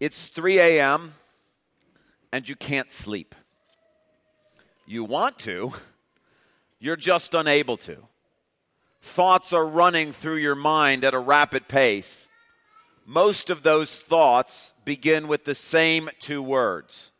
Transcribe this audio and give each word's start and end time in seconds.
It's 0.00 0.28
3 0.28 0.60
a.m. 0.60 1.14
and 2.32 2.48
you 2.48 2.54
can't 2.54 2.92
sleep. 2.92 3.34
You 4.86 5.02
want 5.02 5.38
to, 5.40 5.72
you're 6.78 6.96
just 6.96 7.34
unable 7.34 7.76
to. 7.78 7.96
Thoughts 9.02 9.52
are 9.52 9.66
running 9.66 10.12
through 10.12 10.36
your 10.36 10.54
mind 10.54 11.04
at 11.04 11.14
a 11.14 11.18
rapid 11.18 11.66
pace. 11.66 12.28
Most 13.04 13.50
of 13.50 13.62
those 13.62 13.98
thoughts 13.98 14.72
begin 14.84 15.26
with 15.26 15.44
the 15.44 15.54
same 15.54 16.08
two 16.20 16.42
words 16.42 17.10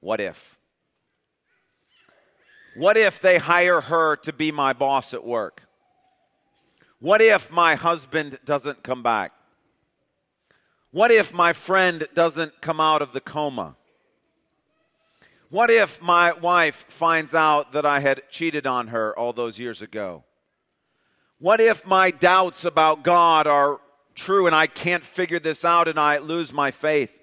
What 0.00 0.20
if? 0.20 0.58
What 2.76 2.96
if 2.96 3.20
they 3.20 3.38
hire 3.38 3.80
her 3.82 4.16
to 4.16 4.32
be 4.32 4.50
my 4.50 4.72
boss 4.72 5.12
at 5.12 5.24
work? 5.24 5.62
What 7.00 7.20
if 7.20 7.52
my 7.52 7.74
husband 7.74 8.38
doesn't 8.44 8.82
come 8.82 9.02
back? 9.02 9.32
What 10.94 11.10
if 11.10 11.34
my 11.34 11.52
friend 11.52 12.06
doesn't 12.14 12.60
come 12.60 12.78
out 12.78 13.02
of 13.02 13.12
the 13.12 13.20
coma? 13.20 13.74
What 15.50 15.68
if 15.68 16.00
my 16.00 16.30
wife 16.34 16.84
finds 16.88 17.34
out 17.34 17.72
that 17.72 17.84
I 17.84 17.98
had 17.98 18.22
cheated 18.30 18.64
on 18.64 18.86
her 18.86 19.12
all 19.18 19.32
those 19.32 19.58
years 19.58 19.82
ago? 19.82 20.22
What 21.40 21.58
if 21.58 21.84
my 21.84 22.12
doubts 22.12 22.64
about 22.64 23.02
God 23.02 23.48
are 23.48 23.80
true 24.14 24.46
and 24.46 24.54
I 24.54 24.68
can't 24.68 25.02
figure 25.02 25.40
this 25.40 25.64
out 25.64 25.88
and 25.88 25.98
I 25.98 26.18
lose 26.18 26.52
my 26.52 26.70
faith? 26.70 27.18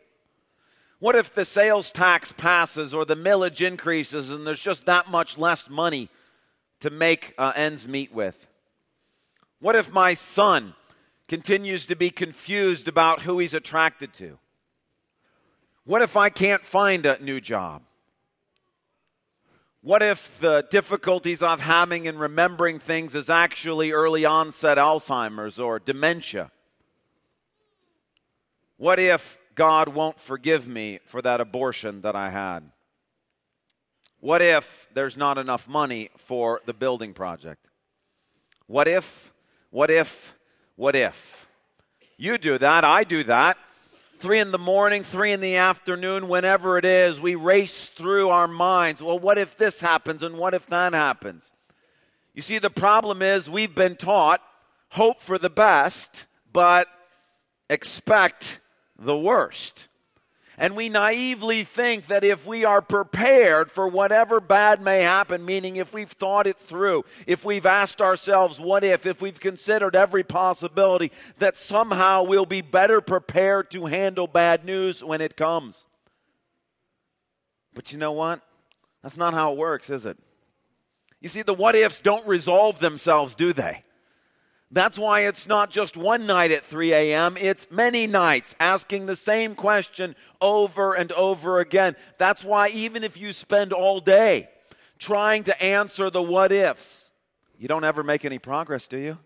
What 1.00 1.16
if 1.16 1.34
the 1.34 1.46
sales 1.46 1.94
tax 1.94 2.34
passes 2.34 2.94
or 2.94 3.06
the 3.06 3.16
millage 3.16 3.66
increases 3.66 4.32
and 4.32 4.46
there's 4.46 4.60
just 4.60 4.86
that 4.88 5.10
much 5.10 5.38
less 5.38 5.70
money 5.70 6.10
to 6.82 6.90
make 6.90 7.34
uh, 7.38 7.54
ends 7.56 7.88
meet 7.88 8.14
with? 8.14 8.48
What 9.62 9.78
if 9.78 9.94
my 9.94 10.14
son 10.14 10.74
continues 11.32 11.86
to 11.86 11.96
be 11.96 12.10
confused 12.10 12.90
about 12.90 13.22
who 13.22 13.40
he's 13.40 13.54
attracted 13.54 14.12
to? 14.12 14.38
What 15.86 16.02
if 16.02 16.18
I 16.18 16.28
can't 16.28 16.66
find 16.66 17.06
a 17.06 17.24
new 17.24 17.40
job? 17.40 17.84
What 19.82 20.02
if 20.02 20.42
the 20.42 20.68
difficulties 20.70 21.42
I'm 21.42 21.60
having 21.60 22.06
in 22.06 22.18
remembering 22.18 22.80
things 22.80 23.16
is 23.16 23.30
actually 23.30 23.94
early 23.94 24.26
onset 24.26 24.78
Alzheimer's 24.78 25.58
or 25.58 25.80
dementia? 25.80 26.52
What 28.76 29.00
if 29.00 29.38
God 29.56 29.88
won't 29.88 30.20
forgive 30.20 30.68
me 30.68 31.00
for 31.06 31.22
that 31.22 31.40
abortion 31.40 32.02
that 32.02 32.14
I 32.14 32.30
had? 32.30 32.60
What 34.20 34.42
if 34.42 34.90
there's 34.94 35.16
not 35.16 35.38
enough 35.38 35.66
money 35.66 36.10
for 36.18 36.60
the 36.66 36.74
building 36.74 37.14
project? 37.14 37.68
What 38.68 38.90
if, 38.90 39.32
what 39.70 39.90
if, 39.90 40.36
what 40.82 40.96
if? 40.96 41.48
You 42.18 42.40
do 42.40 42.58
that, 42.58 42.84
I 42.84 43.04
do 43.04 43.24
that. 43.26 43.60
Three 44.18 44.40
in 44.40 44.50
the 44.50 44.58
morning, 44.58 45.04
three 45.04 45.32
in 45.32 45.40
the 45.40 45.58
afternoon, 45.58 46.28
whenever 46.28 46.76
it 46.80 46.86
is, 46.86 47.22
we 47.22 47.36
race 47.36 47.88
through 47.88 48.30
our 48.30 48.48
minds. 48.48 49.04
Well, 49.04 49.20
what 49.20 49.38
if 49.38 49.56
this 49.56 49.80
happens 49.80 50.24
and 50.24 50.40
what 50.40 50.56
if 50.56 50.66
that 50.68 50.94
happens? 50.94 51.54
You 52.34 52.42
see, 52.42 52.58
the 52.58 52.72
problem 52.72 53.22
is 53.22 53.48
we've 53.48 53.76
been 53.76 53.96
taught 53.96 54.42
hope 54.90 55.22
for 55.22 55.38
the 55.38 55.52
best, 55.52 56.26
but 56.52 56.88
expect 57.70 58.60
the 58.98 59.16
worst. 59.16 59.88
And 60.62 60.76
we 60.76 60.90
naively 60.90 61.64
think 61.64 62.06
that 62.06 62.24
if 62.24 62.46
we 62.46 62.66
are 62.66 62.84
prepared 62.84 63.72
for 63.72 63.88
whatever 63.88 64.40
bad 64.40 64.80
may 64.80 65.02
happen, 65.02 65.44
meaning 65.44 65.78
if 65.78 65.92
we've 65.92 66.12
thought 66.12 66.46
it 66.46 66.60
through, 66.60 67.04
if 67.26 67.44
we've 67.44 67.66
asked 67.66 68.00
ourselves, 68.00 68.60
what 68.60 68.84
if, 68.84 69.08
if 69.08 69.24
we've 69.24 69.40
considered 69.40 69.96
every 69.96 70.22
possibility, 70.22 71.12
that 71.40 71.58
somehow 71.58 72.22
we'll 72.22 72.46
be 72.46 72.62
better 72.62 73.02
prepared 73.02 73.72
to 73.72 73.88
handle 73.88 74.28
bad 74.28 74.64
news 74.64 75.04
when 75.04 75.20
it 75.20 75.36
comes. 75.36 75.88
But 77.74 77.92
you 77.92 77.98
know 77.98 78.12
what? 78.12 78.42
That's 79.02 79.18
not 79.18 79.34
how 79.34 79.54
it 79.54 79.58
works, 79.58 79.90
is 79.90 80.06
it? 80.06 80.20
You 81.22 81.30
see, 81.30 81.42
the 81.42 81.56
what 81.56 81.74
ifs 81.74 82.02
don't 82.02 82.28
resolve 82.28 82.78
themselves, 82.78 83.34
do 83.34 83.52
they? 83.52 83.82
That's 84.74 84.98
why 84.98 85.22
it's 85.22 85.48
not 85.48 85.70
just 85.70 85.98
one 85.98 86.26
night 86.26 86.52
at 86.52 86.64
3 86.64 86.94
a.m., 86.94 87.36
it's 87.38 87.70
many 87.70 88.08
nights 88.08 88.56
asking 88.58 89.06
the 89.06 89.18
same 89.18 89.54
question 89.54 90.16
over 90.40 90.94
and 90.94 91.12
over 91.12 91.60
again. 91.60 91.98
That's 92.18 92.46
why 92.46 92.70
even 92.70 93.04
if 93.04 93.20
you 93.20 93.34
spend 93.34 93.74
all 93.74 94.00
day 94.00 94.48
trying 94.98 95.44
to 95.46 95.62
answer 95.62 96.10
the 96.10 96.22
what 96.22 96.54
ifs, 96.54 97.12
you 97.58 97.68
don't 97.68 97.84
ever 97.84 98.02
make 98.02 98.24
any 98.24 98.40
progress, 98.40 98.88
do 98.88 98.98
you? 98.98 99.18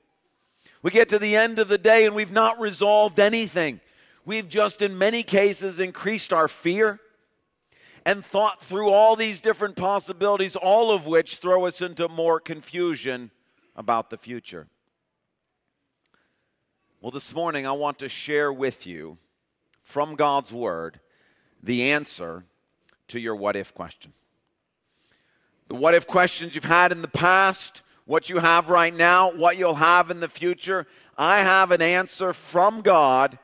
We 0.82 0.90
get 0.90 1.10
to 1.10 1.20
the 1.20 1.36
end 1.36 1.60
of 1.60 1.68
the 1.68 1.78
day 1.78 2.08
and 2.08 2.16
we've 2.16 2.32
not 2.32 2.60
resolved 2.60 3.20
anything. 3.20 3.82
We've 4.26 4.50
just, 4.50 4.82
in 4.82 4.98
many 4.98 5.22
cases, 5.22 5.80
increased 5.80 6.34
our 6.34 6.48
fear 6.48 7.00
and 8.04 8.26
thought 8.26 8.62
through 8.62 8.90
all 8.90 9.16
these 9.16 9.40
different 9.40 9.76
possibilities, 9.76 10.56
all 10.56 10.90
of 10.92 11.06
which 11.06 11.38
throw 11.38 11.66
us 11.66 11.82
into 11.82 12.10
more 12.10 12.40
confusion 12.40 13.30
about 13.76 14.10
the 14.10 14.18
future. 14.18 14.68
Well, 17.06 17.12
this 17.12 17.36
morning 17.36 17.68
I 17.68 17.72
want 17.74 18.00
to 18.00 18.10
share 18.10 18.52
with 18.52 18.88
you 18.88 19.20
from 19.84 20.16
God's 20.16 20.52
Word 20.52 21.00
the 21.62 21.92
answer 21.92 22.46
to 23.10 23.20
your 23.20 23.36
what 23.36 23.56
if 23.56 23.76
question. 23.76 24.12
The 25.68 25.76
what 25.76 25.94
if 25.94 26.08
questions 26.08 26.56
you've 26.56 26.66
had 26.66 26.92
in 26.92 27.04
the 27.04 27.08
past, 27.08 27.84
what 28.06 28.28
you 28.28 28.40
have 28.40 28.72
right 28.72 28.92
now, 28.92 29.32
what 29.32 29.56
you'll 29.56 29.76
have 29.76 30.10
in 30.10 30.20
the 30.20 30.28
future. 30.28 30.88
I 31.16 31.42
have 31.42 31.70
an 31.70 31.84
answer 31.84 32.34
from 32.34 32.82
God 32.82 33.38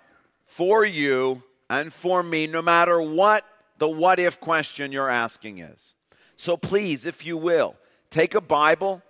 for 0.44 0.84
you 0.84 1.44
and 1.70 1.94
for 1.94 2.24
me, 2.24 2.48
no 2.48 2.64
matter 2.64 3.00
what 3.00 3.46
the 3.78 3.88
what 3.88 4.18
if 4.18 4.40
question 4.40 4.92
you're 4.92 5.08
asking 5.08 5.60
is. 5.60 5.94
So 6.36 6.58
please, 6.58 7.06
if 7.06 7.28
you 7.28 7.38
will, 7.38 7.76
take 8.10 8.34
a 8.34 8.42
Bible 8.42 9.04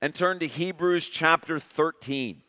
and 0.00 0.14
turn 0.14 0.38
to 0.38 0.46
Hebrews 0.46 1.10
chapter 1.10 1.58
13. 1.58 2.40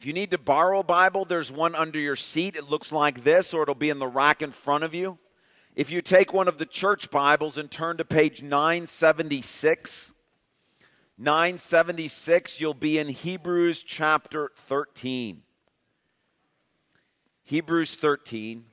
If 0.00 0.06
you 0.06 0.14
need 0.14 0.30
to 0.30 0.38
borrow 0.38 0.80
a 0.80 0.82
Bible, 0.82 1.26
there's 1.26 1.52
one 1.52 1.74
under 1.74 1.98
your 1.98 2.16
seat. 2.16 2.56
It 2.56 2.70
looks 2.70 2.90
like 2.90 3.22
this, 3.22 3.52
or 3.52 3.64
it'll 3.64 3.74
be 3.74 3.90
in 3.90 3.98
the 3.98 4.06
rack 4.06 4.40
in 4.40 4.50
front 4.50 4.82
of 4.82 4.94
you. 4.94 5.18
If 5.76 5.90
you 5.90 6.00
take 6.00 6.32
one 6.32 6.48
of 6.48 6.56
the 6.56 6.64
church 6.64 7.10
Bibles 7.10 7.58
and 7.58 7.70
turn 7.70 7.98
to 7.98 8.04
page 8.06 8.42
976, 8.42 10.14
976, 11.18 12.60
you'll 12.62 12.72
be 12.72 12.98
in 12.98 13.10
Hebrews 13.10 13.82
chapter 13.82 14.52
13. 14.56 15.42
Hebrews 17.42 17.96
13. 17.96 18.64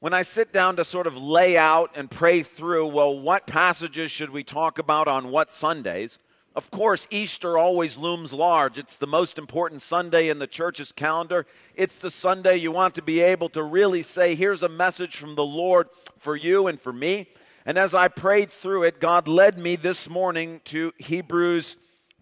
When 0.00 0.14
I 0.14 0.22
sit 0.22 0.54
down 0.54 0.76
to 0.76 0.86
sort 0.86 1.06
of 1.06 1.18
lay 1.18 1.58
out 1.58 1.90
and 1.94 2.10
pray 2.10 2.42
through, 2.42 2.86
well, 2.86 3.20
what 3.20 3.46
passages 3.46 4.10
should 4.10 4.30
we 4.30 4.42
talk 4.42 4.78
about 4.78 5.06
on 5.06 5.30
what 5.30 5.50
Sundays? 5.50 6.18
Of 6.56 6.70
course, 6.70 7.08
Easter 7.10 7.58
always 7.58 7.98
looms 7.98 8.32
large. 8.32 8.78
It's 8.78 8.96
the 8.96 9.08
most 9.08 9.38
important 9.38 9.82
Sunday 9.82 10.28
in 10.28 10.38
the 10.38 10.46
church's 10.46 10.92
calendar. 10.92 11.46
It's 11.74 11.98
the 11.98 12.12
Sunday 12.12 12.56
you 12.58 12.70
want 12.70 12.94
to 12.94 13.02
be 13.02 13.20
able 13.20 13.48
to 13.50 13.62
really 13.64 14.02
say, 14.02 14.36
Here's 14.36 14.62
a 14.62 14.68
message 14.68 15.16
from 15.16 15.34
the 15.34 15.44
Lord 15.44 15.88
for 16.18 16.36
you 16.36 16.68
and 16.68 16.80
for 16.80 16.92
me. 16.92 17.26
And 17.66 17.76
as 17.76 17.92
I 17.92 18.06
prayed 18.06 18.52
through 18.52 18.84
it, 18.84 19.00
God 19.00 19.26
led 19.26 19.58
me 19.58 19.74
this 19.74 20.08
morning 20.08 20.60
to 20.66 20.92
Hebrews 20.98 21.76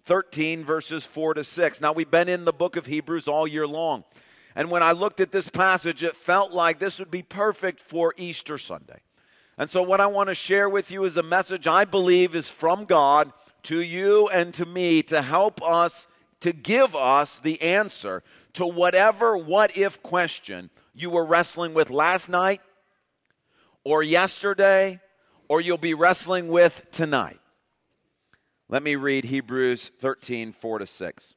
13, 0.06 0.64
verses 0.64 1.04
4 1.04 1.34
to 1.34 1.44
6. 1.44 1.80
Now, 1.82 1.92
we've 1.92 2.10
been 2.10 2.28
in 2.28 2.46
the 2.46 2.52
book 2.54 2.76
of 2.76 2.86
Hebrews 2.86 3.28
all 3.28 3.46
year 3.46 3.66
long. 3.66 4.04
And 4.54 4.70
when 4.70 4.82
I 4.82 4.92
looked 4.92 5.20
at 5.20 5.32
this 5.32 5.48
passage, 5.48 6.02
it 6.02 6.16
felt 6.16 6.52
like 6.52 6.78
this 6.78 6.98
would 6.98 7.10
be 7.10 7.22
perfect 7.22 7.80
for 7.80 8.14
Easter 8.16 8.56
Sunday. 8.56 9.00
And 9.58 9.68
so, 9.68 9.82
what 9.82 10.00
I 10.00 10.06
want 10.06 10.28
to 10.28 10.34
share 10.34 10.68
with 10.68 10.90
you 10.90 11.04
is 11.04 11.16
a 11.16 11.22
message 11.22 11.66
I 11.66 11.84
believe 11.84 12.34
is 12.34 12.50
from 12.50 12.84
God 12.84 13.32
to 13.64 13.80
you 13.80 14.28
and 14.28 14.52
to 14.54 14.66
me 14.66 15.02
to 15.04 15.22
help 15.22 15.62
us, 15.62 16.08
to 16.40 16.52
give 16.52 16.96
us 16.96 17.38
the 17.38 17.60
answer 17.60 18.22
to 18.54 18.66
whatever 18.66 19.36
what 19.36 19.76
if 19.76 20.02
question 20.02 20.70
you 20.94 21.10
were 21.10 21.24
wrestling 21.24 21.74
with 21.74 21.90
last 21.90 22.28
night 22.28 22.60
or 23.84 24.02
yesterday 24.02 25.00
or 25.48 25.60
you'll 25.60 25.78
be 25.78 25.94
wrestling 25.94 26.48
with 26.48 26.90
tonight. 26.90 27.38
Let 28.68 28.82
me 28.82 28.96
read 28.96 29.24
Hebrews 29.24 29.90
13, 29.98 30.52
4 30.52 30.78
to 30.78 30.86
6. 30.86 31.34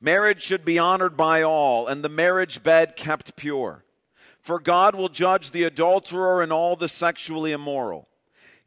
Marriage 0.00 0.42
should 0.42 0.64
be 0.64 0.78
honored 0.78 1.16
by 1.16 1.42
all, 1.42 1.86
and 1.86 2.02
the 2.02 2.08
marriage 2.08 2.62
bed 2.62 2.96
kept 2.96 3.36
pure. 3.36 3.84
For 4.42 4.58
God 4.58 4.94
will 4.94 5.08
judge 5.08 5.50
the 5.50 5.64
adulterer 5.64 6.42
and 6.42 6.52
all 6.52 6.76
the 6.76 6.88
sexually 6.88 7.52
immoral. 7.52 8.08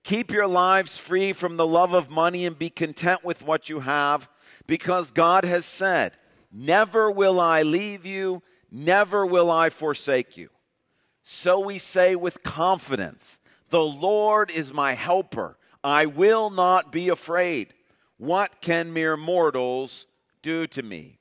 Keep 0.04 0.32
your 0.32 0.48
lives 0.48 0.98
free 0.98 1.34
from 1.34 1.58
the 1.58 1.66
love 1.66 1.94
of 1.94 2.10
money 2.10 2.46
and 2.46 2.58
be 2.58 2.70
content 2.70 3.24
with 3.24 3.44
what 3.44 3.70
you 3.70 3.80
have, 3.80 4.30
because 4.68 5.12
God 5.12 5.46
has 5.46 5.66
said, 5.66 6.14
Never 6.52 7.10
will 7.10 7.40
I 7.40 7.64
leave 7.64 8.06
you, 8.06 8.44
never 8.70 9.26
will 9.26 9.50
I 9.50 9.70
forsake 9.70 10.38
you. 10.38 10.50
So 11.24 11.60
we 11.60 11.78
say 11.78 12.16
with 12.16 12.44
confidence, 12.44 13.40
The 13.70 13.84
Lord 13.84 14.52
is 14.52 14.74
my 14.74 14.94
helper. 14.94 15.58
I 15.84 16.06
will 16.06 16.50
not 16.50 16.92
be 16.92 17.10
afraid. 17.10 17.74
What 18.18 18.62
can 18.62 18.94
mere 18.94 19.18
mortals 19.18 20.06
do 20.42 20.68
to 20.68 20.84
me? 20.84 21.20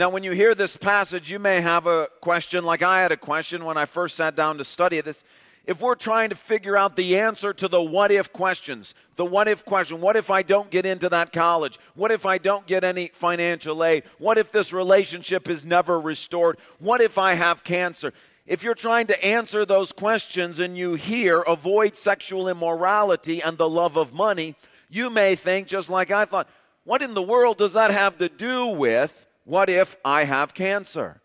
Now, 0.00 0.08
when 0.08 0.24
you 0.24 0.32
hear 0.32 0.54
this 0.54 0.78
passage, 0.78 1.30
you 1.30 1.38
may 1.38 1.60
have 1.60 1.86
a 1.86 2.08
question, 2.22 2.64
like 2.64 2.80
I 2.80 3.02
had 3.02 3.12
a 3.12 3.18
question 3.18 3.66
when 3.66 3.76
I 3.76 3.84
first 3.84 4.16
sat 4.16 4.34
down 4.34 4.56
to 4.56 4.64
study 4.64 4.98
this. 5.02 5.24
If 5.66 5.82
we're 5.82 5.94
trying 5.94 6.30
to 6.30 6.36
figure 6.36 6.74
out 6.74 6.96
the 6.96 7.18
answer 7.18 7.52
to 7.52 7.68
the 7.68 7.82
what 7.82 8.10
if 8.10 8.32
questions, 8.32 8.94
the 9.16 9.26
what 9.26 9.46
if 9.46 9.62
question, 9.62 10.00
what 10.00 10.16
if 10.16 10.30
I 10.30 10.40
don't 10.40 10.70
get 10.70 10.86
into 10.86 11.10
that 11.10 11.32
college? 11.32 11.78
What 11.96 12.10
if 12.12 12.24
I 12.24 12.38
don't 12.38 12.66
get 12.66 12.82
any 12.82 13.08
financial 13.08 13.84
aid? 13.84 14.04
What 14.16 14.38
if 14.38 14.50
this 14.50 14.72
relationship 14.72 15.50
is 15.50 15.66
never 15.66 16.00
restored? 16.00 16.56
What 16.78 17.02
if 17.02 17.18
I 17.18 17.34
have 17.34 17.62
cancer? 17.62 18.14
If 18.46 18.62
you're 18.62 18.74
trying 18.74 19.08
to 19.08 19.22
answer 19.22 19.66
those 19.66 19.92
questions 19.92 20.60
and 20.60 20.78
you 20.78 20.94
hear 20.94 21.40
avoid 21.40 21.94
sexual 21.94 22.48
immorality 22.48 23.42
and 23.42 23.58
the 23.58 23.68
love 23.68 23.98
of 23.98 24.14
money, 24.14 24.54
you 24.88 25.10
may 25.10 25.34
think, 25.36 25.68
just 25.68 25.90
like 25.90 26.10
I 26.10 26.24
thought, 26.24 26.48
what 26.84 27.02
in 27.02 27.12
the 27.12 27.20
world 27.20 27.58
does 27.58 27.74
that 27.74 27.90
have 27.90 28.16
to 28.16 28.30
do 28.30 28.68
with 28.68 29.26
what 29.50 29.68
if 29.68 29.96
I 30.04 30.22
have 30.22 30.54
cancer? 30.54 31.20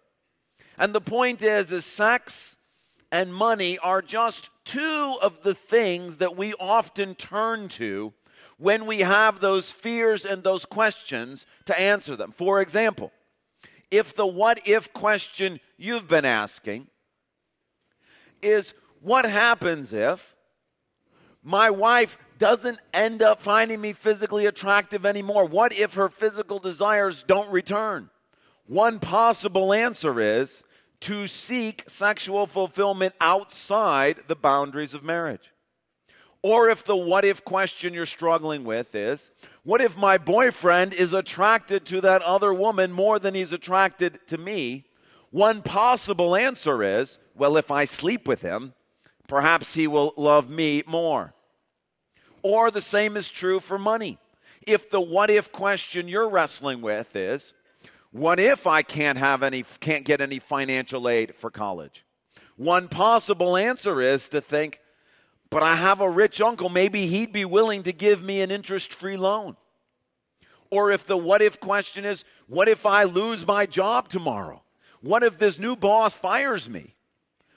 And 0.79 0.95
the 0.95 0.99
point 0.99 1.43
is, 1.43 1.71
is 1.71 1.85
sex 1.85 2.57
and 3.11 3.31
money 3.31 3.77
are 3.77 4.01
just 4.01 4.49
two 4.65 5.15
of 5.21 5.43
the 5.43 5.53
things 5.53 6.17
that 6.17 6.35
we 6.35 6.55
often 6.55 7.13
turn 7.13 7.67
to 7.67 8.13
when 8.57 8.87
we 8.87 9.01
have 9.01 9.41
those 9.41 9.71
fears 9.71 10.25
and 10.25 10.43
those 10.43 10.65
questions 10.65 11.45
to 11.65 11.79
answer 11.79 12.15
them. 12.15 12.31
For 12.31 12.61
example, 12.61 13.11
if 13.91 14.15
the 14.15 14.25
what 14.25 14.59
if 14.67 14.91
question 14.91 15.59
you've 15.77 16.07
been 16.07 16.25
asking 16.25 16.87
is 18.41 18.73
what 19.01 19.25
happens 19.25 19.93
if 19.93 20.35
my 21.43 21.69
wife 21.69 22.17
doesn't 22.39 22.79
end 22.91 23.21
up 23.21 23.39
finding 23.39 23.79
me 23.79 23.93
physically 23.93 24.47
attractive 24.47 25.05
anymore? 25.05 25.45
What 25.45 25.77
if 25.77 25.93
her 25.93 26.09
physical 26.09 26.57
desires 26.57 27.21
don't 27.21 27.51
return? 27.51 28.09
One 28.67 28.99
possible 28.99 29.73
answer 29.73 30.19
is 30.19 30.63
to 31.01 31.27
seek 31.27 31.83
sexual 31.87 32.47
fulfillment 32.47 33.13
outside 33.21 34.23
the 34.27 34.35
boundaries 34.35 34.93
of 34.93 35.03
marriage. 35.03 35.51
Or 36.41 36.69
if 36.69 36.83
the 36.83 36.95
what 36.95 37.25
if 37.25 37.43
question 37.43 37.93
you're 37.93 38.05
struggling 38.05 38.63
with 38.63 38.93
is, 38.93 39.31
what 39.63 39.81
if 39.81 39.97
my 39.97 40.17
boyfriend 40.17 40.93
is 40.93 41.13
attracted 41.13 41.85
to 41.87 42.01
that 42.01 42.21
other 42.21 42.53
woman 42.53 42.91
more 42.91 43.17
than 43.17 43.33
he's 43.33 43.53
attracted 43.53 44.19
to 44.27 44.37
me? 44.37 44.85
One 45.31 45.61
possible 45.61 46.35
answer 46.35 46.83
is, 46.83 47.17
well, 47.35 47.57
if 47.57 47.71
I 47.71 47.85
sleep 47.85 48.27
with 48.27 48.41
him, 48.41 48.73
perhaps 49.27 49.73
he 49.73 49.87
will 49.87 50.13
love 50.17 50.49
me 50.49 50.83
more. 50.85 51.33
Or 52.43 52.69
the 52.69 52.81
same 52.81 53.17
is 53.17 53.29
true 53.29 53.59
for 53.59 53.79
money. 53.79 54.19
If 54.65 54.89
the 54.89 55.01
what 55.01 55.29
if 55.29 55.51
question 55.51 56.07
you're 56.07 56.29
wrestling 56.29 56.81
with 56.81 57.15
is, 57.15 57.53
what 58.15 58.39
if 58.39 58.65
I 58.65 58.81
can't 58.81 59.17
have 59.17 59.43
any 59.43 59.65
can't 59.81 60.05
get 60.05 60.21
any 60.21 60.39
financial 60.39 61.09
aid 61.09 61.35
for 61.35 61.51
college? 61.51 62.05
One 62.55 62.87
possible 62.87 63.57
answer 63.57 64.01
is 64.01 64.29
to 64.29 64.39
think, 64.39 64.79
but 65.49 65.63
I 65.63 65.75
have 65.75 65.99
a 65.99 66.09
rich 66.09 66.39
uncle, 66.39 66.69
maybe 66.69 67.07
he'd 67.07 67.33
be 67.33 67.43
willing 67.43 67.83
to 67.83 67.91
give 67.91 68.23
me 68.23 68.39
an 68.41 68.51
interest-free 68.51 69.17
loan. 69.17 69.57
Or 70.69 70.91
if 70.91 71.05
the 71.05 71.17
what 71.17 71.41
if 71.41 71.59
question 71.59 72.05
is, 72.05 72.23
what 72.47 72.69
if 72.69 72.85
I 72.85 73.03
lose 73.03 73.45
my 73.45 73.65
job 73.65 74.07
tomorrow? 74.07 74.63
What 75.01 75.23
if 75.23 75.37
this 75.37 75.59
new 75.59 75.75
boss 75.75 76.13
fires 76.13 76.69
me? 76.69 76.95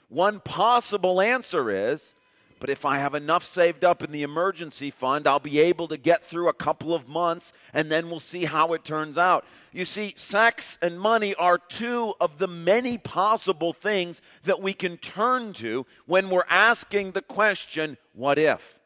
One 0.09 0.41
possible 0.41 1.21
answer 1.21 1.71
is, 1.71 2.15
but 2.59 2.69
if 2.69 2.85
I 2.85 2.97
have 2.97 3.15
enough 3.15 3.43
saved 3.43 3.85
up 3.85 4.03
in 4.03 4.11
the 4.11 4.23
emergency 4.23 4.91
fund, 4.91 5.27
I'll 5.27 5.39
be 5.39 5.59
able 5.59 5.87
to 5.87 5.97
get 5.97 6.25
through 6.25 6.49
a 6.49 6.53
couple 6.53 6.93
of 6.93 7.07
months 7.07 7.53
and 7.73 7.89
then 7.89 8.09
we'll 8.09 8.19
see 8.19 8.45
how 8.45 8.73
it 8.73 8.83
turns 8.83 9.17
out. 9.17 9.45
You 9.71 9.85
see, 9.85 10.13
sex 10.15 10.77
and 10.81 10.99
money 10.99 11.35
are 11.35 11.57
two 11.57 12.13
of 12.19 12.37
the 12.37 12.47
many 12.47 12.97
possible 12.97 13.71
things 13.71 14.21
that 14.43 14.61
we 14.61 14.73
can 14.73 14.97
turn 14.97 15.53
to 15.53 15.85
when 16.05 16.29
we're 16.29 16.43
asking 16.49 17.11
the 17.11 17.21
question, 17.21 17.97
what 18.13 18.37
if? 18.37 18.79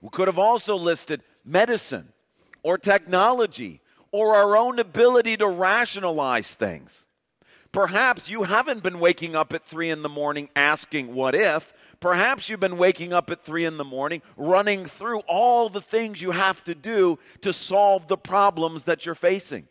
We 0.00 0.08
could 0.10 0.28
have 0.28 0.38
also 0.38 0.76
listed 0.76 1.22
medicine 1.44 2.12
or 2.62 2.78
technology 2.78 3.80
or 4.10 4.34
our 4.34 4.56
own 4.56 4.78
ability 4.78 5.36
to 5.36 5.48
rationalize 5.48 6.50
things. 6.54 7.03
Perhaps 7.74 8.30
you 8.30 8.44
haven't 8.44 8.84
been 8.84 9.00
waking 9.00 9.34
up 9.34 9.52
at 9.52 9.64
three 9.64 9.90
in 9.90 10.02
the 10.02 10.08
morning 10.08 10.48
asking, 10.54 11.12
what 11.12 11.34
if? 11.34 11.72
Perhaps 11.98 12.48
you've 12.48 12.60
been 12.60 12.78
waking 12.78 13.12
up 13.12 13.32
at 13.32 13.42
three 13.42 13.64
in 13.64 13.78
the 13.78 13.84
morning, 13.84 14.22
running 14.36 14.86
through 14.86 15.18
all 15.26 15.68
the 15.68 15.80
things 15.80 16.22
you 16.22 16.30
have 16.30 16.62
to 16.64 16.76
do 16.76 17.18
to 17.40 17.52
solve 17.52 18.06
the 18.06 18.16
problems 18.16 18.84
that 18.84 19.04
you're 19.04 19.16
facing. 19.16 19.66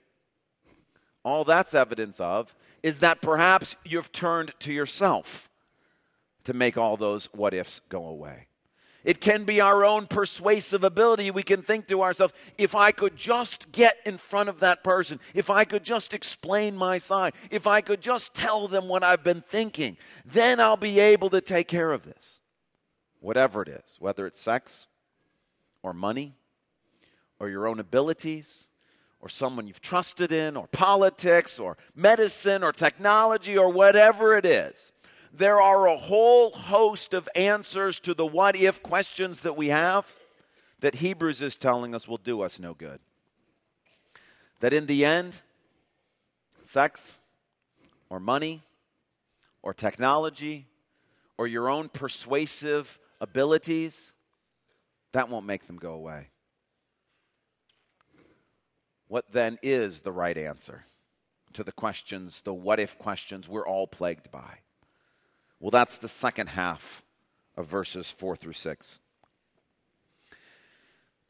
All 1.24 1.46
that's 1.46 1.74
evidence 1.74 2.20
of 2.20 2.54
is 2.84 3.00
that 3.00 3.22
perhaps 3.22 3.78
you've 3.86 4.12
turned 4.12 4.54
to 4.60 4.74
yourself 4.74 5.50
to 6.44 6.54
make 6.54 6.78
all 6.78 6.98
those 6.98 7.28
what 7.28 7.54
ifs 7.54 7.80
go 7.88 8.06
away. 8.06 8.48
It 9.04 9.20
can 9.20 9.44
be 9.44 9.60
our 9.60 9.84
own 9.84 10.08
persuasive 10.08 10.84
ability. 10.84 11.30
We 11.30 11.44
can 11.44 11.62
think 11.62 11.88
to 11.88 12.02
ourselves, 12.02 12.34
if 12.58 12.74
I 12.74 12.92
could 12.92 13.18
just 13.18 13.72
get 13.72 13.98
in 14.06 14.18
front 14.18 14.48
of 14.48 14.62
that 14.62 14.84
person, 14.84 15.20
if 15.34 15.50
I 15.50 15.66
could 15.66 15.84
just 15.84 16.14
explain 16.14 16.76
my 16.76 16.98
side, 16.98 17.34
if 17.52 17.68
I 17.68 17.82
could 17.82 18.00
just 18.00 18.34
tell 18.34 18.68
them 18.68 18.88
what 18.88 19.04
I've 19.04 19.24
been 19.24 19.42
thinking, 19.42 19.98
then 20.26 20.60
I'll 20.62 20.78
be 20.78 21.00
able 21.00 21.30
to 21.32 21.42
take 21.42 21.68
care 21.68 21.92
of 21.92 22.04
this. 22.04 22.40
Whatever 23.20 23.62
it 23.62 23.68
is, 23.68 23.98
whether 24.00 24.26
it's 24.26 24.40
sex 24.40 24.88
or 25.82 25.94
money 25.94 26.34
or 27.40 27.50
your 27.50 27.68
own 27.68 27.80
abilities 27.80 28.70
or 29.20 29.28
someone 29.28 29.68
you've 29.68 29.82
trusted 29.82 30.32
in 30.32 30.56
or 30.56 30.68
politics 30.68 31.60
or 31.60 31.78
medicine 31.94 32.64
or 32.64 32.72
technology 32.72 33.58
or 33.58 33.70
whatever 33.70 34.38
it 34.38 34.46
is 34.46 34.94
there 35.34 35.60
are 35.60 35.88
a 35.88 35.98
whole 35.98 36.52
host 36.52 37.14
of 37.16 37.28
answers 37.36 38.00
to 38.02 38.14
the 38.14 38.26
what 38.26 38.56
if 38.56 38.84
questions 38.84 39.40
that 39.40 39.58
we 39.58 39.70
have 39.70 40.12
that 40.82 40.96
Hebrews 40.96 41.42
is 41.42 41.58
telling 41.58 41.96
us 41.96 42.08
will 42.08 42.18
do 42.18 42.42
us 42.42 42.60
no 42.60 42.76
good. 42.76 43.00
That 44.60 44.74
in 44.74 44.86
the 44.86 45.04
end, 45.04 45.34
sex 46.66 47.16
or 48.10 48.20
money 48.20 48.62
or 49.64 49.74
technology 49.74 50.68
or 51.38 51.48
your 51.48 51.68
own 51.68 51.90
persuasive 51.90 53.00
abilities, 53.20 54.14
that 55.14 55.30
won't 55.30 55.48
make 55.48 55.66
them 55.66 55.78
go 55.78 55.94
away. 55.94 56.28
What 59.08 59.32
then 59.32 59.58
is 59.64 60.02
the 60.02 60.12
right 60.12 60.38
answer 60.38 60.86
to 61.54 61.64
the 61.64 61.72
questions, 61.72 62.42
the 62.42 62.54
what 62.54 62.80
if 62.80 63.00
questions 63.00 63.50
we're 63.50 63.68
all 63.68 63.88
plagued 63.88 64.32
by? 64.32 64.60
Well, 65.64 65.72
that's 65.72 65.98
the 65.98 66.10
second 66.10 66.48
half 66.48 67.02
of 67.56 67.68
verses 67.68 68.12
4 68.12 68.36
through 68.36 68.52
6. 68.52 69.00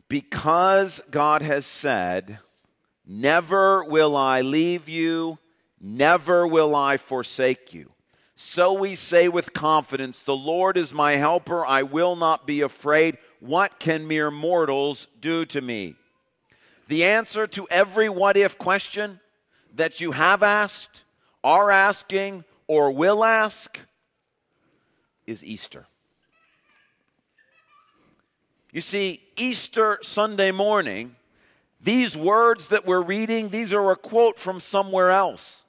Because 0.10 1.00
God 1.12 1.44
has 1.44 1.68
said, 1.68 2.40
Never 3.06 3.84
will 3.84 4.18
I 4.18 4.42
leave 4.42 4.90
you, 4.90 5.38
never 5.80 6.48
will 6.48 6.74
I 6.74 6.98
forsake 6.98 7.76
you. 7.76 7.92
So 8.34 8.74
we 8.74 8.96
say 8.96 9.28
with 9.28 9.54
confidence, 9.54 10.24
The 10.24 10.36
Lord 10.36 10.78
is 10.78 10.92
my 10.92 11.12
helper, 11.12 11.64
I 11.64 11.84
will 11.84 12.16
not 12.16 12.48
be 12.48 12.62
afraid. 12.62 13.20
What 13.40 13.80
can 13.80 14.08
mere 14.08 14.32
mortals 14.32 15.08
do 15.22 15.46
to 15.46 15.62
me? 15.62 15.94
The 16.88 17.04
answer 17.04 17.46
to 17.46 17.68
every 17.70 18.10
what 18.10 18.36
if 18.36 18.58
question 18.58 19.20
that 19.76 20.02
you 20.02 20.12
have 20.12 20.42
asked, 20.42 21.04
are 21.44 21.70
asking, 21.70 22.46
or 22.66 22.90
will 22.90 23.24
ask 23.24 23.78
is 25.28 25.44
Easter. 25.44 25.86
You 28.72 28.82
see, 28.82 29.22
Easter 29.38 30.00
Sunday 30.02 30.52
morning, 30.52 31.16
these 31.80 32.18
words 32.18 32.68
that 32.68 32.86
we're 32.86 33.04
reading, 33.04 33.50
these 33.50 33.74
are 33.74 33.92
a 33.92 33.96
quote 33.96 34.40
from 34.40 34.60
somewhere 34.60 35.12
else. 35.12 35.64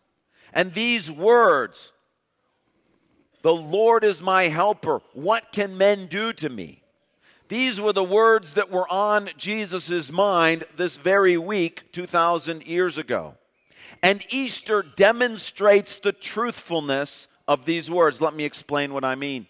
And 0.52 0.72
these 0.72 1.10
words, 1.10 1.92
the 3.42 3.54
Lord 3.54 4.04
is 4.04 4.22
my 4.22 4.44
helper, 4.44 5.00
what 5.12 5.52
can 5.52 5.76
men 5.76 6.06
do 6.06 6.32
to 6.32 6.48
me? 6.48 6.82
These 7.48 7.78
were 7.78 7.92
the 7.92 8.02
words 8.02 8.54
that 8.54 8.70
were 8.70 8.90
on 8.90 9.28
Jesus' 9.36 10.10
mind 10.10 10.64
this 10.76 10.96
very 10.96 11.36
week, 11.36 11.92
2,000 11.92 12.66
years 12.66 12.96
ago. 12.96 13.34
And 14.02 14.24
Easter 14.30 14.82
demonstrates 14.82 15.96
the 15.96 16.12
truthfulness 16.12 17.28
of 17.46 17.64
these 17.64 17.90
words. 17.90 18.20
Let 18.20 18.34
me 18.34 18.44
explain 18.44 18.92
what 18.92 19.04
I 19.04 19.14
mean. 19.14 19.46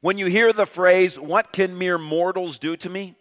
When 0.00 0.18
you 0.18 0.26
hear 0.26 0.52
the 0.52 0.66
phrase, 0.66 1.18
What 1.18 1.52
can 1.52 1.78
mere 1.78 1.98
mortals 1.98 2.58
do 2.58 2.76
to 2.76 2.90
me? 2.90 3.16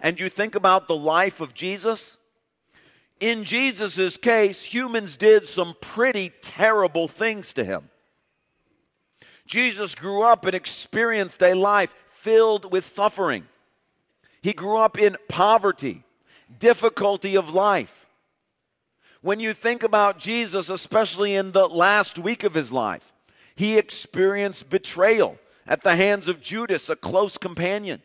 and 0.00 0.18
you 0.18 0.28
think 0.28 0.54
about 0.54 0.88
the 0.88 0.96
life 0.96 1.40
of 1.40 1.54
Jesus, 1.54 2.18
in 3.20 3.44
Jesus' 3.44 4.18
case, 4.18 4.62
humans 4.62 5.16
did 5.16 5.46
some 5.46 5.74
pretty 5.80 6.32
terrible 6.42 7.08
things 7.08 7.54
to 7.54 7.64
him. 7.64 7.88
Jesus 9.46 9.94
grew 9.94 10.22
up 10.22 10.44
and 10.44 10.54
experienced 10.54 11.42
a 11.42 11.54
life 11.54 11.94
filled 12.10 12.72
with 12.72 12.84
suffering. 12.84 13.46
He 14.42 14.52
grew 14.52 14.76
up 14.76 14.98
in 14.98 15.16
poverty, 15.28 16.02
difficulty 16.58 17.36
of 17.36 17.54
life. 17.54 18.06
When 19.22 19.40
you 19.40 19.52
think 19.52 19.82
about 19.82 20.18
Jesus, 20.18 20.68
especially 20.68 21.34
in 21.34 21.52
the 21.52 21.68
last 21.68 22.18
week 22.18 22.44
of 22.44 22.54
his 22.54 22.70
life, 22.70 23.12
he 23.56 23.78
experienced 23.78 24.70
betrayal 24.70 25.38
at 25.66 25.82
the 25.82 25.96
hands 25.96 26.28
of 26.28 26.40
Judas, 26.42 26.88
a 26.88 26.96
close 26.96 27.38
companion. 27.38 28.02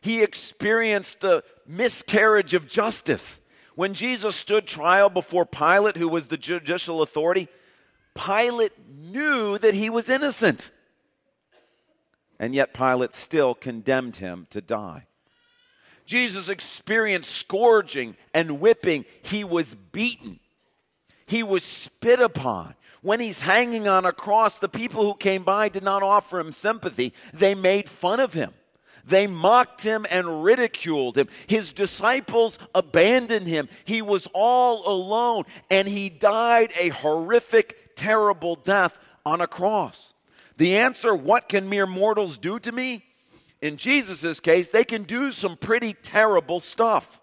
He 0.00 0.22
experienced 0.22 1.20
the 1.20 1.42
miscarriage 1.66 2.52
of 2.52 2.68
justice. 2.68 3.40
When 3.76 3.94
Jesus 3.94 4.36
stood 4.36 4.66
trial 4.66 5.08
before 5.08 5.46
Pilate, 5.46 5.96
who 5.96 6.08
was 6.08 6.26
the 6.26 6.36
judicial 6.36 7.02
authority, 7.02 7.48
Pilate 8.14 8.72
knew 9.00 9.56
that 9.58 9.74
he 9.74 9.88
was 9.88 10.08
innocent. 10.08 10.70
And 12.38 12.54
yet 12.54 12.74
Pilate 12.74 13.14
still 13.14 13.54
condemned 13.54 14.16
him 14.16 14.46
to 14.50 14.60
die. 14.60 15.06
Jesus 16.04 16.48
experienced 16.48 17.30
scourging 17.30 18.16
and 18.34 18.60
whipping. 18.60 19.04
He 19.22 19.44
was 19.44 19.74
beaten. 19.74 20.40
He 21.26 21.42
was 21.42 21.64
spit 21.64 22.20
upon. 22.20 22.74
When 23.04 23.20
he's 23.20 23.40
hanging 23.40 23.86
on 23.86 24.06
a 24.06 24.12
cross, 24.12 24.56
the 24.56 24.66
people 24.66 25.04
who 25.04 25.14
came 25.14 25.42
by 25.42 25.68
did 25.68 25.82
not 25.82 26.02
offer 26.02 26.40
him 26.40 26.52
sympathy. 26.52 27.12
They 27.34 27.54
made 27.54 27.90
fun 27.90 28.18
of 28.18 28.32
him. 28.32 28.54
They 29.04 29.26
mocked 29.26 29.82
him 29.82 30.06
and 30.10 30.42
ridiculed 30.42 31.18
him. 31.18 31.28
His 31.46 31.74
disciples 31.74 32.58
abandoned 32.74 33.46
him. 33.46 33.68
He 33.84 34.00
was 34.00 34.26
all 34.32 34.88
alone, 34.88 35.44
and 35.70 35.86
he 35.86 36.08
died 36.08 36.72
a 36.80 36.88
horrific, 36.88 37.94
terrible 37.94 38.56
death 38.56 38.98
on 39.26 39.42
a 39.42 39.46
cross. 39.46 40.14
The 40.56 40.78
answer, 40.78 41.14
what 41.14 41.50
can 41.50 41.68
mere 41.68 41.86
mortals 41.86 42.38
do 42.38 42.58
to 42.60 42.72
me? 42.72 43.04
In 43.60 43.76
Jesus' 43.76 44.40
case, 44.40 44.68
they 44.68 44.84
can 44.84 45.02
do 45.02 45.30
some 45.30 45.58
pretty 45.58 45.92
terrible 45.92 46.58
stuff. 46.58 47.20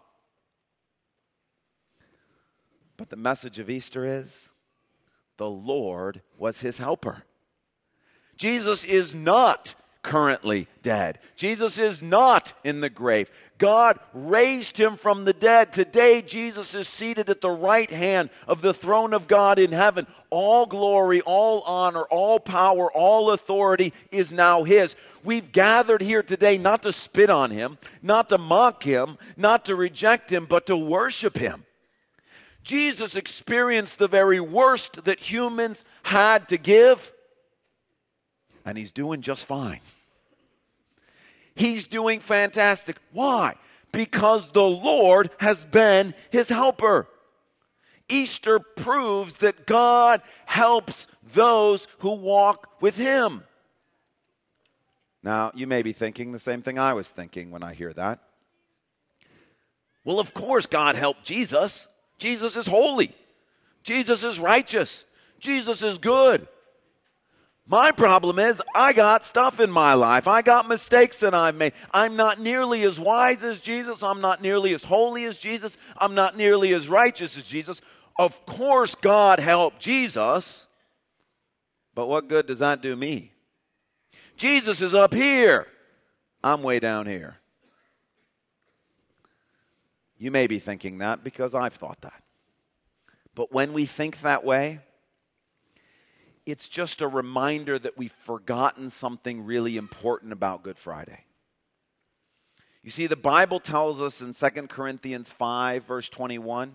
But 2.97 3.09
the 3.09 3.15
message 3.15 3.57
of 3.57 3.67
Easter 3.67 4.05
is 4.05 4.50
the 5.41 5.49
Lord 5.49 6.21
was 6.37 6.61
his 6.61 6.77
helper. 6.77 7.23
Jesus 8.37 8.85
is 8.85 9.15
not 9.15 9.73
currently 10.03 10.67
dead. 10.83 11.17
Jesus 11.35 11.79
is 11.79 12.03
not 12.03 12.53
in 12.63 12.79
the 12.79 12.91
grave. 12.91 13.31
God 13.57 13.99
raised 14.13 14.77
him 14.77 14.97
from 14.97 15.25
the 15.25 15.33
dead. 15.33 15.73
Today, 15.73 16.21
Jesus 16.21 16.75
is 16.75 16.87
seated 16.87 17.31
at 17.31 17.41
the 17.41 17.49
right 17.49 17.89
hand 17.89 18.29
of 18.47 18.61
the 18.61 18.71
throne 18.71 19.15
of 19.15 19.27
God 19.27 19.57
in 19.57 19.71
heaven. 19.71 20.05
All 20.29 20.67
glory, 20.67 21.21
all 21.21 21.61
honor, 21.61 22.03
all 22.03 22.39
power, 22.39 22.91
all 22.91 23.31
authority 23.31 23.93
is 24.11 24.31
now 24.31 24.63
his. 24.63 24.95
We've 25.23 25.51
gathered 25.51 26.03
here 26.03 26.21
today 26.21 26.59
not 26.59 26.83
to 26.83 26.93
spit 26.93 27.31
on 27.31 27.49
him, 27.49 27.79
not 28.03 28.29
to 28.29 28.37
mock 28.37 28.83
him, 28.83 29.17
not 29.37 29.65
to 29.65 29.75
reject 29.75 30.31
him, 30.31 30.45
but 30.45 30.67
to 30.67 30.77
worship 30.77 31.35
him. 31.35 31.65
Jesus 32.63 33.15
experienced 33.15 33.97
the 33.97 34.07
very 34.07 34.39
worst 34.39 35.05
that 35.05 35.19
humans 35.19 35.83
had 36.03 36.47
to 36.49 36.57
give 36.57 37.11
and 38.65 38.77
he's 38.77 38.91
doing 38.91 39.21
just 39.21 39.45
fine. 39.45 39.79
He's 41.55 41.87
doing 41.87 42.19
fantastic. 42.19 42.97
Why? 43.11 43.55
Because 43.91 44.51
the 44.51 44.67
Lord 44.67 45.29
has 45.39 45.65
been 45.65 46.13
his 46.29 46.49
helper. 46.49 47.07
Easter 48.07 48.59
proves 48.59 49.37
that 49.37 49.65
God 49.65 50.21
helps 50.45 51.07
those 51.33 51.87
who 51.99 52.11
walk 52.11 52.81
with 52.81 52.97
him. 52.97 53.43
Now, 55.23 55.51
you 55.53 55.67
may 55.67 55.81
be 55.81 55.93
thinking 55.93 56.31
the 56.31 56.39
same 56.39 56.61
thing 56.61 56.79
I 56.79 56.93
was 56.93 57.09
thinking 57.09 57.51
when 57.51 57.63
I 57.63 57.73
hear 57.73 57.93
that. 57.93 58.19
Well, 60.03 60.19
of 60.19 60.33
course, 60.33 60.65
God 60.65 60.95
helped 60.95 61.23
Jesus. 61.23 61.87
Jesus 62.21 62.55
is 62.55 62.67
holy, 62.67 63.15
Jesus 63.81 64.23
is 64.23 64.39
righteous, 64.39 65.05
Jesus 65.39 65.81
is 65.81 65.97
good. 65.97 66.47
My 67.67 67.91
problem 67.91 68.37
is, 68.37 68.61
I 68.75 68.91
got 68.91 69.25
stuff 69.25 69.59
in 69.59 69.71
my 69.71 69.93
life. 69.93 70.27
I 70.27 70.41
got 70.41 70.67
mistakes 70.67 71.19
that 71.19 71.33
I've 71.33 71.55
made. 71.55 71.71
I'm 71.93 72.17
not 72.17 72.39
nearly 72.39 72.81
as 72.83 72.99
wise 72.99 73.43
as 73.45 73.61
Jesus. 73.61 74.03
I'm 74.03 74.19
not 74.19 74.41
nearly 74.41 74.73
as 74.73 74.83
holy 74.83 75.23
as 75.23 75.37
Jesus. 75.37 75.77
I'm 75.97 76.13
not 76.13 76.35
nearly 76.35 76.73
as 76.73 76.89
righteous 76.89 77.37
as 77.37 77.47
Jesus. 77.47 77.81
Of 78.19 78.45
course, 78.45 78.93
God 78.95 79.39
helped 79.39 79.79
Jesus, 79.79 80.67
but 81.95 82.07
what 82.07 82.27
good 82.27 82.45
does 82.45 82.59
that 82.59 82.81
do 82.81 82.95
me? 82.95 83.31
Jesus 84.35 84.81
is 84.81 84.93
up 84.93 85.13
here. 85.13 85.65
I'm 86.43 86.61
way 86.61 86.79
down 86.79 87.07
here. 87.07 87.37
You 90.21 90.29
may 90.29 90.45
be 90.45 90.59
thinking 90.59 90.99
that 90.99 91.23
because 91.23 91.55
I've 91.55 91.73
thought 91.73 91.99
that. 92.01 92.21
But 93.33 93.51
when 93.51 93.73
we 93.73 93.87
think 93.87 94.21
that 94.21 94.43
way, 94.43 94.77
it's 96.45 96.69
just 96.69 97.01
a 97.01 97.07
reminder 97.07 97.79
that 97.79 97.97
we've 97.97 98.11
forgotten 98.11 98.91
something 98.91 99.43
really 99.43 99.77
important 99.77 100.31
about 100.31 100.61
Good 100.61 100.77
Friday. 100.77 101.25
You 102.83 102.91
see, 102.91 103.07
the 103.07 103.15
Bible 103.15 103.59
tells 103.59 103.99
us 103.99 104.21
in 104.21 104.35
2 104.35 104.67
Corinthians 104.67 105.31
5, 105.31 105.85
verse 105.85 106.07
21, 106.07 106.73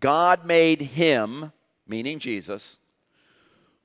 God 0.00 0.46
made 0.46 0.80
him, 0.80 1.52
meaning 1.86 2.20
Jesus, 2.20 2.78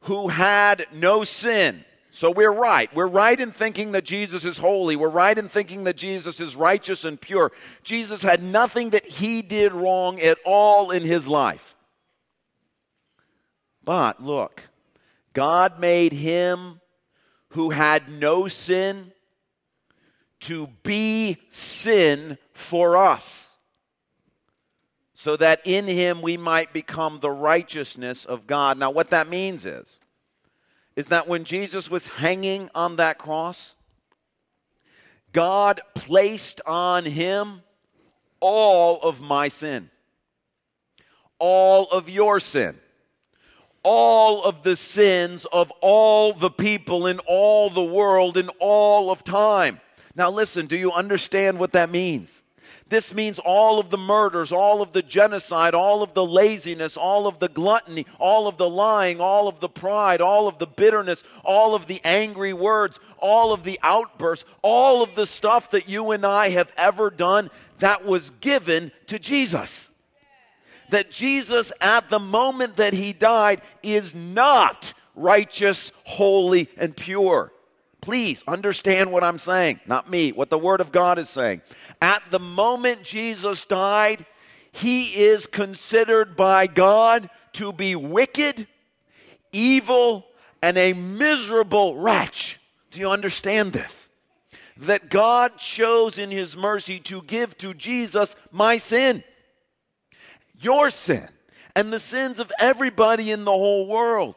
who 0.04 0.30
had 0.30 0.88
no 0.94 1.26
sin. 1.26 1.84
So 2.16 2.30
we're 2.30 2.52
right. 2.52 2.94
We're 2.94 3.08
right 3.08 3.40
in 3.40 3.52
thinking 3.52 3.94
that 3.94 4.06
Jesus 4.06 4.46
is 4.46 4.60
holy. 4.60 4.96
We're 4.96 5.10
right 5.10 5.36
in 5.36 5.50
thinking 5.50 5.86
that 5.86 5.98
Jesus 5.98 6.40
is 6.40 6.56
righteous 6.56 7.06
and 7.06 7.20
pure. 7.20 7.52
Jesus 7.82 8.22
had 8.22 8.44
nothing 8.44 8.92
that 8.92 9.04
he 9.04 9.42
did 9.42 9.74
wrong 9.74 10.22
at 10.22 10.38
all 10.46 10.92
in 10.92 11.02
his 11.02 11.28
life. 11.28 11.76
But 13.84 14.22
look, 14.22 14.62
God 15.34 15.80
made 15.80 16.14
him 16.14 16.80
who 17.50 17.72
had 17.72 18.08
no 18.08 18.48
sin 18.48 19.12
to 20.42 20.68
be 20.84 21.38
sin 21.50 22.38
for 22.54 22.96
us, 22.96 23.56
so 25.16 25.36
that 25.38 25.62
in 25.66 25.88
him 25.88 26.22
we 26.22 26.38
might 26.38 26.74
become 26.74 27.20
the 27.20 27.32
righteousness 27.32 28.24
of 28.24 28.46
God. 28.46 28.78
Now, 28.78 28.92
what 28.92 29.10
that 29.10 29.30
means 29.30 29.66
is, 29.66 30.00
is 30.96 31.08
that 31.08 31.28
when 31.28 31.44
Jesus 31.44 31.90
was 31.90 32.08
hanging 32.08 32.70
on 32.76 32.98
that 32.98 33.18
cross, 33.18 33.76
God 35.32 35.82
placed 35.96 36.62
on 36.66 37.06
him 37.06 37.62
all 38.40 39.00
of 39.02 39.22
my 39.22 39.50
sin, 39.50 39.90
all 41.40 41.86
of 41.86 42.10
your 42.10 42.40
sin 42.40 42.78
all 43.84 44.44
of 44.44 44.64
the 44.64 44.76
sins 44.76 45.46
of 45.46 45.72
all 45.82 46.34
the 46.34 46.50
people 46.50 47.08
in 47.08 47.20
all 47.28 47.70
the 47.70 47.84
world 47.84 48.38
in 48.38 48.50
all 48.60 49.12
of 49.12 49.24
time. 49.24 49.80
Now, 50.16 50.32
listen, 50.32 50.68
do 50.68 50.78
you 50.78 50.92
understand 50.92 51.60
what 51.60 51.74
that 51.74 51.90
means? 51.90 52.43
This 52.90 53.14
means 53.14 53.40
all 53.40 53.80
of 53.80 53.90
the 53.90 53.98
murders, 53.98 54.52
all 54.52 54.82
of 54.82 54.92
the 54.92 55.02
genocide, 55.02 55.74
all 55.74 56.04
of 56.04 56.14
the 56.14 56.26
laziness, 56.26 56.96
all 56.98 57.26
of 57.26 57.40
the 57.40 57.50
gluttony, 57.50 58.06
all 58.20 58.48
of 58.48 58.58
the 58.58 58.70
lying, 58.70 59.20
all 59.20 59.48
of 59.48 59.60
the 59.60 59.70
pride, 59.70 60.22
all 60.22 60.48
of 60.48 60.60
the 60.60 60.68
bitterness, 60.68 61.24
all 61.44 61.76
of 61.76 61.88
the 61.88 62.02
angry 62.04 62.54
words, 62.54 63.00
all 63.18 63.54
of 63.54 63.64
the 63.64 63.80
outbursts, 63.82 64.46
all 64.62 65.02
of 65.02 65.16
the 65.16 65.26
stuff 65.26 65.72
that 65.72 65.90
you 65.90 66.12
and 66.12 66.26
I 66.26 66.50
have 66.50 66.72
ever 66.78 67.10
done 67.10 67.50
that 67.80 68.06
was 68.06 68.30
given 68.42 68.92
to 69.08 69.18
Jesus 69.18 69.90
that 70.94 71.10
Jesus, 71.10 71.72
at 71.82 72.08
the 72.10 72.20
moment 72.20 72.76
that 72.76 72.94
he 72.94 73.14
died, 73.14 73.62
is 73.82 74.14
not 74.14 74.94
righteous, 75.16 75.92
holy, 76.04 76.70
and 76.78 76.96
pure. 76.96 77.52
Please 78.04 78.44
understand 78.50 79.14
what 79.14 79.24
I'm 79.24 79.38
saying, 79.38 79.80
not 79.88 80.10
me, 80.10 80.34
what 80.34 80.50
the 80.50 80.58
Word 80.58 80.82
of 80.82 80.92
God 80.92 81.18
is 81.18 81.30
saying. 81.30 81.62
At 82.02 82.22
the 82.32 82.40
moment 82.40 83.02
Jesus 83.02 83.64
died, 83.64 84.26
he 84.74 85.24
is 85.24 85.48
considered 85.48 86.36
by 86.36 86.68
God 86.68 87.30
to 87.54 87.72
be 87.72 87.96
wicked, 87.96 88.68
evil, 89.54 90.26
and 90.62 90.78
a 90.78 90.92
miserable 90.92 91.96
wretch. 91.96 92.60
Do 92.92 93.00
you 93.00 93.10
understand 93.10 93.72
this? 93.72 94.10
That 94.76 95.10
God 95.10 95.56
chose 95.56 96.18
in 96.18 96.30
his 96.30 96.58
mercy 96.58 97.00
to 97.00 97.22
give 97.22 97.58
to 97.60 97.74
Jesus 97.74 98.36
my 98.52 98.76
sin 98.76 99.24
your 100.60 100.90
sin 100.90 101.30
and 101.74 101.94
the 101.94 102.02
sins 102.02 102.42
of 102.42 102.52
everybody 102.60 103.32
in 103.32 103.46
the 103.46 103.52
whole 103.52 103.88
world. 103.88 104.36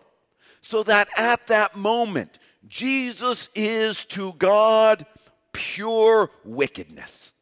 So 0.60 0.84
that 0.84 1.08
at 1.16 1.48
that 1.48 1.74
moment, 1.74 2.38
Jesus 2.68 3.50
is 3.54 4.04
to 4.06 4.32
God 4.34 5.06
pure 5.52 6.30
wickedness. 6.44 7.32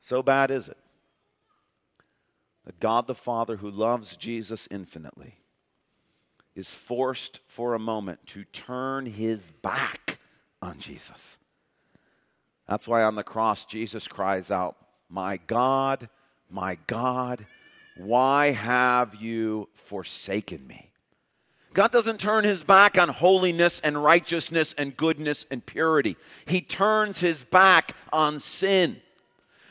So 0.00 0.22
bad 0.22 0.50
is 0.50 0.68
it 0.68 0.76
that 2.64 2.78
God 2.78 3.06
the 3.06 3.14
Father, 3.14 3.56
who 3.56 3.70
loves 3.70 4.16
Jesus 4.16 4.68
infinitely, 4.70 5.34
is 6.54 6.74
forced 6.74 7.40
for 7.48 7.74
a 7.74 7.78
moment 7.78 8.24
to 8.26 8.44
turn 8.44 9.06
his 9.06 9.50
back 9.62 10.18
on 10.60 10.78
Jesus. 10.78 11.38
That's 12.68 12.86
why 12.86 13.02
on 13.02 13.16
the 13.16 13.24
cross, 13.24 13.64
Jesus 13.64 14.06
cries 14.06 14.50
out, 14.50 14.76
My 15.08 15.38
God, 15.46 16.08
my 16.48 16.78
God, 16.86 17.44
why 17.96 18.52
have 18.52 19.16
you 19.16 19.68
forsaken 19.74 20.66
me? 20.66 20.91
God 21.74 21.90
doesn't 21.90 22.20
turn 22.20 22.44
his 22.44 22.62
back 22.62 22.98
on 22.98 23.08
holiness 23.08 23.80
and 23.80 24.02
righteousness 24.02 24.74
and 24.76 24.96
goodness 24.96 25.46
and 25.50 25.64
purity. 25.64 26.16
He 26.46 26.60
turns 26.60 27.18
his 27.18 27.44
back 27.44 27.96
on 28.12 28.40
sin. 28.40 29.00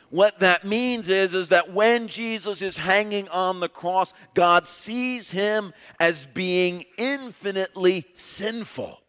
What 0.10 0.39
that 0.39 0.65
means 0.65 1.08
is, 1.08 1.34
is 1.34 1.50
that 1.50 1.72
when 1.72 2.08
Jesus 2.08 2.62
is 2.62 2.77
hanging 2.77 3.29
on 3.29 3.60
the 3.60 3.70
cross, 3.70 4.13
God 4.34 4.67
sees 4.67 5.31
him 5.31 5.74
as 6.00 6.25
being 6.25 6.84
infinitely 6.98 8.05
sinful. 8.15 9.00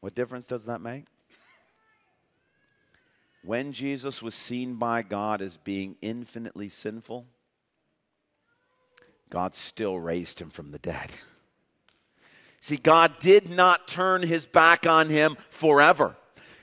What 0.00 0.14
difference 0.14 0.46
does 0.46 0.66
that 0.66 0.80
make? 0.80 1.04
When 3.42 3.72
Jesus 3.72 4.22
was 4.22 4.34
seen 4.34 4.74
by 4.74 5.02
God 5.02 5.42
as 5.42 5.56
being 5.56 5.96
infinitely 6.02 6.68
sinful, 6.68 7.26
God 9.30 9.54
still 9.54 9.98
raised 9.98 10.40
him 10.40 10.50
from 10.50 10.72
the 10.72 10.78
dead. 10.78 11.10
See, 12.60 12.76
God 12.76 13.18
did 13.20 13.48
not 13.48 13.88
turn 13.88 14.22
his 14.22 14.44
back 14.44 14.86
on 14.86 15.08
him 15.08 15.36
forever. 15.48 16.16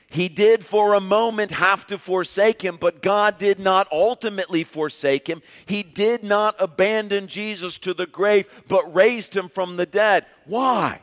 He 0.10 0.30
did 0.30 0.64
for 0.64 0.94
a 0.94 1.02
moment 1.02 1.52
have 1.52 1.86
to 1.88 1.98
forsake 1.98 2.62
him, 2.62 2.78
but 2.80 3.02
God 3.02 3.38
did 3.38 3.60
not 3.60 3.88
ultimately 3.92 4.64
forsake 4.64 5.28
him. 5.28 5.42
He 5.66 5.84
did 5.84 6.24
not 6.24 6.56
abandon 6.60 7.28
Jesus 7.28 7.78
to 7.80 7.94
the 7.94 8.06
grave, 8.06 8.48
but 8.68 8.96
raised 8.96 9.36
him 9.36 9.50
from 9.50 9.76
the 9.76 9.86
dead. 9.86 10.26
Why? 10.46 11.02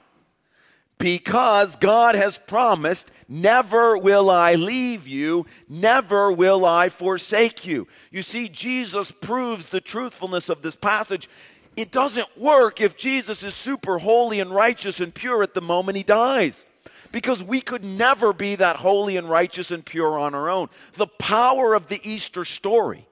Because 0.96 1.76
God 1.76 2.14
has 2.14 2.38
promised, 2.38 3.10
Never 3.28 3.98
will 3.98 4.30
I 4.30 4.54
leave 4.54 5.06
you, 5.06 5.44
never 5.68 6.32
will 6.32 6.64
I 6.64 6.88
forsake 6.88 7.66
you. 7.66 7.86
You 8.10 8.22
see, 8.22 8.48
Jesus 8.48 9.10
proves 9.10 9.66
the 9.66 9.80
truthfulness 9.82 10.48
of 10.48 10.62
this 10.62 10.76
passage 10.76 11.28
it 11.76 11.90
doesn't 11.90 12.38
work 12.38 12.80
if 12.80 12.96
Jesus 12.96 13.42
is 13.42 13.54
super 13.54 13.98
holy 13.98 14.40
and 14.40 14.50
righteous 14.54 15.00
and 15.00 15.14
pure 15.14 15.42
at 15.42 15.54
the 15.54 15.60
moment 15.60 15.96
he 15.96 16.02
dies. 16.02 16.66
Because 17.12 17.42
we 17.44 17.60
could 17.60 17.84
never 17.84 18.32
be 18.32 18.56
that 18.56 18.76
holy 18.76 19.16
and 19.16 19.30
righteous 19.30 19.70
and 19.70 19.84
pure 19.84 20.18
on 20.18 20.34
our 20.34 20.50
own. 20.50 20.68
The 20.94 21.06
power 21.06 21.74
of 21.74 21.86
the 21.86 22.00
Easter 22.02 22.44
story 22.44 23.06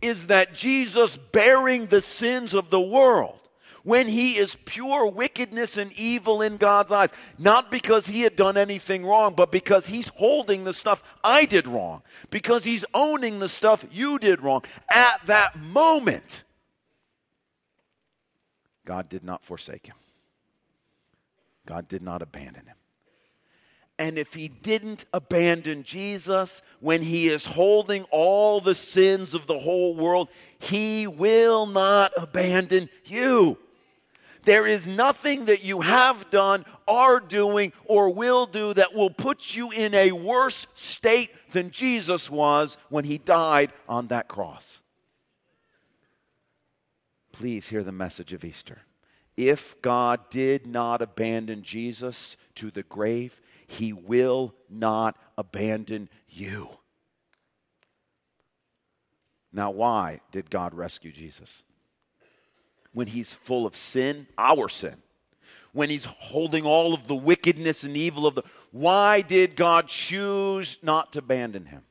is 0.00 0.28
that 0.28 0.54
Jesus 0.54 1.16
bearing 1.16 1.86
the 1.86 2.00
sins 2.00 2.54
of 2.54 2.70
the 2.70 2.80
world 2.80 3.38
when 3.82 4.08
he 4.08 4.36
is 4.36 4.56
pure 4.66 5.10
wickedness 5.10 5.76
and 5.76 5.92
evil 5.98 6.42
in 6.42 6.58
God's 6.58 6.92
eyes. 6.92 7.10
Not 7.38 7.70
because 7.70 8.06
he 8.06 8.22
had 8.22 8.36
done 8.36 8.56
anything 8.56 9.04
wrong, 9.04 9.34
but 9.34 9.50
because 9.50 9.86
he's 9.86 10.10
holding 10.16 10.64
the 10.64 10.74
stuff 10.74 11.02
I 11.24 11.44
did 11.44 11.66
wrong. 11.66 12.02
Because 12.30 12.64
he's 12.64 12.84
owning 12.94 13.38
the 13.38 13.48
stuff 13.48 13.84
you 13.90 14.18
did 14.18 14.42
wrong. 14.42 14.62
At 14.90 15.26
that 15.26 15.58
moment, 15.58 16.44
God 18.84 19.08
did 19.08 19.24
not 19.24 19.44
forsake 19.44 19.86
him, 19.86 19.96
God 21.66 21.88
did 21.88 22.02
not 22.02 22.22
abandon 22.22 22.66
him. 22.66 22.76
And 23.98 24.16
if 24.16 24.32
he 24.32 24.48
didn't 24.48 25.04
abandon 25.12 25.82
Jesus 25.82 26.62
when 26.80 27.02
he 27.02 27.28
is 27.28 27.44
holding 27.44 28.04
all 28.04 28.62
the 28.62 28.74
sins 28.74 29.34
of 29.34 29.46
the 29.46 29.58
whole 29.58 29.94
world, 29.94 30.28
he 30.58 31.06
will 31.06 31.66
not 31.66 32.12
abandon 32.16 32.88
you. 33.04 33.58
There 34.44 34.66
is 34.66 34.86
nothing 34.86 35.44
that 35.44 35.62
you 35.64 35.82
have 35.82 36.30
done, 36.30 36.64
are 36.88 37.20
doing, 37.20 37.74
or 37.84 38.08
will 38.08 38.46
do 38.46 38.72
that 38.72 38.94
will 38.94 39.10
put 39.10 39.54
you 39.54 39.70
in 39.70 39.92
a 39.92 40.12
worse 40.12 40.66
state 40.72 41.30
than 41.52 41.70
Jesus 41.70 42.30
was 42.30 42.78
when 42.88 43.04
he 43.04 43.18
died 43.18 43.70
on 43.86 44.06
that 44.06 44.28
cross 44.28 44.82
please 47.40 47.68
hear 47.68 47.82
the 47.82 47.90
message 47.90 48.34
of 48.34 48.44
Easter. 48.44 48.76
If 49.34 49.80
God 49.80 50.28
did 50.28 50.66
not 50.66 51.00
abandon 51.00 51.62
Jesus 51.62 52.36
to 52.56 52.70
the 52.70 52.82
grave, 52.82 53.40
he 53.66 53.94
will 53.94 54.54
not 54.68 55.16
abandon 55.38 56.10
you. 56.28 56.68
Now, 59.54 59.70
why 59.70 60.20
did 60.30 60.50
God 60.50 60.74
rescue 60.74 61.12
Jesus? 61.12 61.62
When 62.92 63.06
he's 63.06 63.32
full 63.32 63.64
of 63.64 63.74
sin, 63.74 64.26
our 64.36 64.68
sin, 64.68 64.96
when 65.72 65.88
he's 65.88 66.04
holding 66.04 66.66
all 66.66 66.92
of 66.92 67.08
the 67.08 67.16
wickedness 67.16 67.84
and 67.84 67.96
evil 67.96 68.26
of 68.26 68.34
the. 68.34 68.42
Why 68.70 69.22
did 69.22 69.56
God 69.56 69.88
choose 69.88 70.78
not 70.82 71.14
to 71.14 71.20
abandon 71.20 71.64
him? 71.64 71.84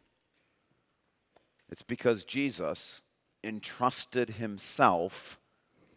It's 1.72 1.82
because 1.82 2.24
Jesus 2.24 3.02
entrusted 3.50 4.30
himself 4.30 5.38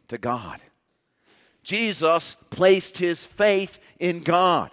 to 0.09 0.19
God. 0.19 0.61
Jesus 1.62 2.37
placed 2.51 2.99
his 2.99 3.25
faith 3.25 3.79
in 4.01 4.25
God. 4.25 4.71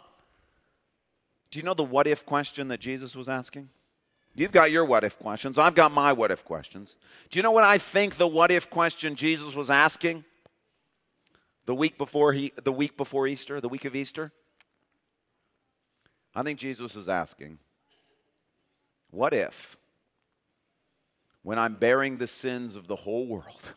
Do 1.52 1.60
you 1.60 1.66
know 1.66 1.76
the 1.76 1.84
what 1.84 2.08
if 2.08 2.26
question 2.26 2.70
that 2.70 2.80
Jesus 2.80 3.16
was 3.16 3.30
asking? 3.30 3.70
You've 4.36 4.52
got 4.52 4.72
your 4.72 4.86
what 4.86 5.04
if 5.04 5.20
questions. 5.20 5.60
I've 5.60 5.76
got 5.76 5.92
my 5.92 6.14
what 6.14 6.32
if 6.32 6.46
questions. 6.46 6.96
Do 7.30 7.38
you 7.38 7.44
know 7.44 7.52
what 7.52 7.64
I 7.64 7.78
think 7.78 8.16
the 8.16 8.28
what 8.28 8.52
if 8.52 8.70
question 8.70 9.16
Jesus 9.16 9.54
was 9.54 9.70
asking? 9.70 10.24
The 11.66 11.76
week 11.76 11.98
before 11.98 12.34
he 12.34 12.54
the 12.64 12.72
week 12.72 12.98
before 12.98 13.28
Easter, 13.28 13.62
the 13.62 13.70
week 13.70 13.86
of 13.86 13.96
Easter? 13.96 14.32
I 16.34 16.44
think 16.44 16.60
Jesus 16.60 16.96
was 16.96 17.10
asking, 17.10 17.60
what 19.12 19.34
if 19.34 19.78
when 21.50 21.58
I'm 21.58 21.74
bearing 21.74 22.18
the 22.18 22.28
sins 22.28 22.76
of 22.76 22.86
the 22.86 22.96
whole 22.96 23.26
world, 23.26 23.74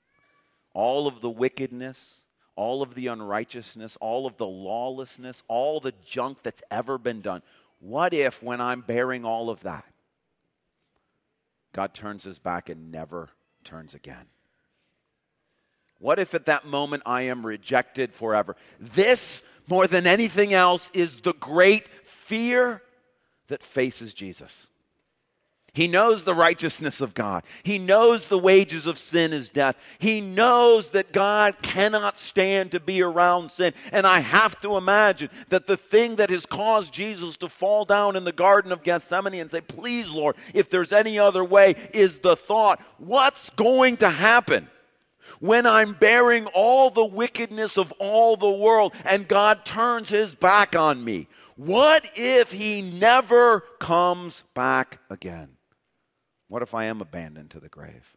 all 0.74 1.08
of 1.08 1.20
the 1.20 1.28
wickedness, 1.28 2.20
all 2.54 2.82
of 2.82 2.94
the 2.94 3.08
unrighteousness, 3.08 3.96
all 3.96 4.26
of 4.26 4.36
the 4.36 4.46
lawlessness, 4.46 5.42
all 5.48 5.80
the 5.80 5.92
junk 6.04 6.40
that's 6.44 6.62
ever 6.70 6.98
been 6.98 7.22
done. 7.22 7.42
What 7.80 8.14
if, 8.14 8.44
when 8.44 8.60
I'm 8.60 8.80
bearing 8.80 9.24
all 9.24 9.50
of 9.50 9.60
that, 9.64 9.84
God 11.72 11.94
turns 11.94 12.22
his 12.22 12.38
back 12.38 12.68
and 12.68 12.92
never 12.92 13.30
turns 13.64 13.94
again? 13.94 14.26
What 15.98 16.20
if 16.20 16.32
at 16.32 16.46
that 16.46 16.64
moment 16.64 17.02
I 17.06 17.22
am 17.22 17.44
rejected 17.44 18.14
forever? 18.14 18.54
This, 18.78 19.42
more 19.66 19.88
than 19.88 20.06
anything 20.06 20.54
else, 20.54 20.92
is 20.94 21.16
the 21.16 21.34
great 21.34 21.88
fear 22.04 22.82
that 23.48 23.64
faces 23.64 24.14
Jesus. 24.14 24.68
He 25.76 25.88
knows 25.88 26.24
the 26.24 26.34
righteousness 26.34 27.02
of 27.02 27.12
God. 27.12 27.44
He 27.62 27.78
knows 27.78 28.28
the 28.28 28.38
wages 28.38 28.86
of 28.86 28.98
sin 28.98 29.34
is 29.34 29.50
death. 29.50 29.76
He 29.98 30.22
knows 30.22 30.88
that 30.92 31.12
God 31.12 31.54
cannot 31.60 32.16
stand 32.16 32.70
to 32.70 32.80
be 32.80 33.02
around 33.02 33.50
sin. 33.50 33.74
And 33.92 34.06
I 34.06 34.20
have 34.20 34.58
to 34.62 34.78
imagine 34.78 35.28
that 35.50 35.66
the 35.66 35.76
thing 35.76 36.16
that 36.16 36.30
has 36.30 36.46
caused 36.46 36.94
Jesus 36.94 37.36
to 37.36 37.50
fall 37.50 37.84
down 37.84 38.16
in 38.16 38.24
the 38.24 38.32
Garden 38.32 38.72
of 38.72 38.84
Gethsemane 38.84 39.34
and 39.34 39.50
say, 39.50 39.60
Please, 39.60 40.10
Lord, 40.10 40.36
if 40.54 40.70
there's 40.70 40.94
any 40.94 41.18
other 41.18 41.44
way, 41.44 41.74
is 41.92 42.20
the 42.20 42.36
thought, 42.36 42.80
What's 42.96 43.50
going 43.50 43.98
to 43.98 44.08
happen? 44.08 44.70
when 45.40 45.66
I'm 45.66 45.92
bearing 45.92 46.46
all 46.54 46.88
the 46.88 47.04
wickedness 47.04 47.76
of 47.76 47.92
all 47.98 48.38
the 48.38 48.48
world 48.48 48.94
and 49.04 49.28
God 49.28 49.66
turns 49.66 50.08
his 50.08 50.34
back 50.34 50.74
on 50.74 51.04
me? 51.04 51.28
What 51.56 52.10
if 52.14 52.52
he 52.52 52.80
never 52.80 53.60
comes 53.78 54.44
back 54.54 55.00
again? 55.10 55.55
What 56.48 56.62
if 56.62 56.74
I 56.74 56.84
am 56.84 57.00
abandoned 57.00 57.50
to 57.50 57.60
the 57.60 57.68
grave? 57.68 58.16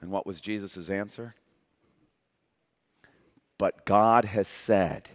And 0.00 0.10
what 0.10 0.26
was 0.26 0.40
Jesus' 0.40 0.88
answer? 0.88 1.34
But 3.58 3.84
God 3.84 4.24
has 4.24 4.46
said, 4.46 5.08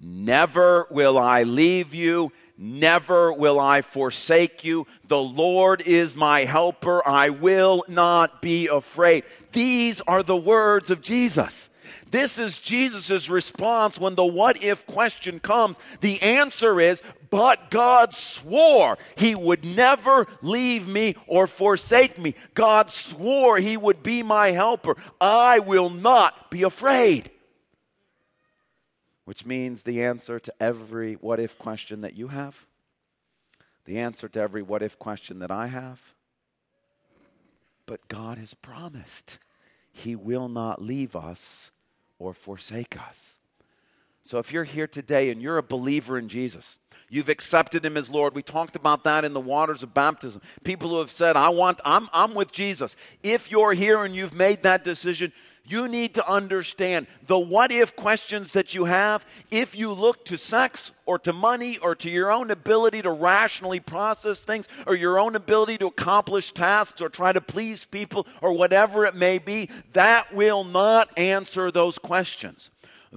Never 0.00 0.86
will 0.90 1.16
I 1.16 1.44
leave 1.44 1.94
you, 1.94 2.32
never 2.58 3.32
will 3.32 3.58
I 3.58 3.80
forsake 3.80 4.64
you. 4.64 4.86
The 5.08 5.22
Lord 5.22 5.80
is 5.82 6.16
my 6.16 6.40
helper, 6.40 7.06
I 7.06 7.30
will 7.30 7.84
not 7.88 8.42
be 8.42 8.66
afraid. 8.66 9.24
These 9.52 10.00
are 10.02 10.22
the 10.22 10.36
words 10.36 10.90
of 10.90 11.00
Jesus. 11.00 11.70
This 12.10 12.38
is 12.38 12.60
Jesus' 12.60 13.28
response 13.28 13.98
when 13.98 14.14
the 14.14 14.24
what 14.24 14.62
if 14.62 14.86
question 14.86 15.40
comes. 15.40 15.78
The 16.00 16.22
answer 16.22 16.80
is, 16.80 17.02
but 17.34 17.68
God 17.68 18.14
swore 18.14 18.96
he 19.16 19.34
would 19.34 19.64
never 19.64 20.28
leave 20.40 20.86
me 20.86 21.16
or 21.26 21.48
forsake 21.48 22.16
me. 22.16 22.36
God 22.54 22.90
swore 22.90 23.58
he 23.58 23.76
would 23.76 24.04
be 24.04 24.22
my 24.22 24.52
helper. 24.52 24.96
I 25.20 25.58
will 25.58 25.90
not 25.90 26.48
be 26.48 26.62
afraid. 26.62 27.32
Which 29.24 29.44
means 29.44 29.82
the 29.82 30.04
answer 30.04 30.38
to 30.38 30.54
every 30.60 31.14
what 31.14 31.40
if 31.40 31.58
question 31.58 32.02
that 32.02 32.14
you 32.14 32.28
have, 32.28 32.66
the 33.84 33.98
answer 33.98 34.28
to 34.28 34.40
every 34.40 34.62
what 34.62 34.84
if 34.84 34.96
question 34.96 35.40
that 35.40 35.50
I 35.50 35.66
have. 35.66 36.14
But 37.84 38.06
God 38.06 38.38
has 38.38 38.54
promised 38.54 39.40
he 39.90 40.14
will 40.14 40.48
not 40.48 40.80
leave 40.80 41.16
us 41.16 41.72
or 42.20 42.32
forsake 42.32 42.96
us. 42.96 43.40
So 44.24 44.38
if 44.38 44.52
you're 44.52 44.64
here 44.64 44.86
today 44.88 45.30
and 45.30 45.40
you're 45.40 45.58
a 45.58 45.62
believer 45.62 46.18
in 46.18 46.28
Jesus, 46.28 46.78
You've 47.10 47.28
accepted 47.28 47.84
him 47.84 47.96
as 47.96 48.10
Lord. 48.10 48.34
We 48.34 48.42
talked 48.42 48.74
about 48.74 49.04
that 49.04 49.24
in 49.24 49.34
the 49.34 49.40
waters 49.40 49.84
of 49.84 49.94
baptism. 49.94 50.42
People 50.64 50.88
who 50.88 50.98
have 50.98 51.12
said, 51.12 51.36
I 51.36 51.50
want, 51.50 51.80
I'm, 51.84 52.08
I'm 52.12 52.34
with 52.34 52.50
Jesus. 52.50 52.96
If 53.22 53.52
you're 53.52 53.72
here 53.72 54.04
and 54.04 54.16
you've 54.16 54.34
made 54.34 54.64
that 54.64 54.82
decision, 54.82 55.32
you 55.64 55.86
need 55.86 56.14
to 56.14 56.28
understand 56.28 57.06
the 57.26 57.38
what 57.38 57.70
if 57.70 57.94
questions 57.94 58.50
that 58.50 58.74
you 58.74 58.86
have. 58.86 59.24
If 59.52 59.76
you 59.76 59.92
look 59.92 60.24
to 60.24 60.36
sex 60.36 60.90
or 61.06 61.18
to 61.20 61.32
money 61.32 61.78
or 61.78 61.94
to 61.94 62.10
your 62.10 62.32
own 62.32 62.50
ability 62.50 63.02
to 63.02 63.12
rationally 63.12 63.78
process 63.78 64.40
things 64.40 64.66
or 64.84 64.96
your 64.96 65.18
own 65.18 65.36
ability 65.36 65.78
to 65.78 65.86
accomplish 65.86 66.50
tasks 66.50 67.00
or 67.00 67.08
try 67.08 67.32
to 67.32 67.40
please 67.40 67.84
people 67.84 68.26
or 68.42 68.52
whatever 68.52 69.06
it 69.06 69.14
may 69.14 69.38
be, 69.38 69.70
that 69.92 70.34
will 70.34 70.64
not 70.64 71.16
answer 71.16 71.70
those 71.70 71.98
questions. 71.98 72.70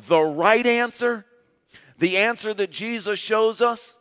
The 0.07 0.21
right 0.21 0.65
answer 0.65 1.25
the 1.99 2.17
answer 2.17 2.53
that 2.53 2.71
Jesus 2.71 3.19
shows 3.19 3.61
us 3.61 3.97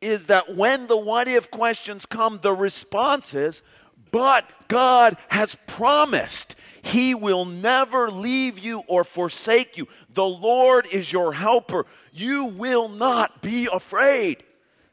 is 0.00 0.26
that 0.26 0.54
when 0.56 0.86
the 0.86 0.96
what 0.96 1.28
if 1.28 1.50
questions 1.50 2.06
come, 2.06 2.38
the 2.42 2.52
response 2.52 3.34
is, 3.34 3.62
but 4.10 4.48
God 4.68 5.16
has 5.28 5.56
promised. 5.66 6.56
He 6.82 7.14
will 7.14 7.44
never 7.44 8.10
leave 8.10 8.58
you 8.58 8.80
or 8.86 9.04
forsake 9.04 9.76
you. 9.76 9.88
The 10.12 10.24
Lord 10.24 10.86
is 10.92 11.12
your 11.12 11.32
helper. 11.32 11.86
You 12.12 12.46
will 12.46 12.88
not 12.88 13.42
be 13.42 13.66
afraid. 13.72 14.44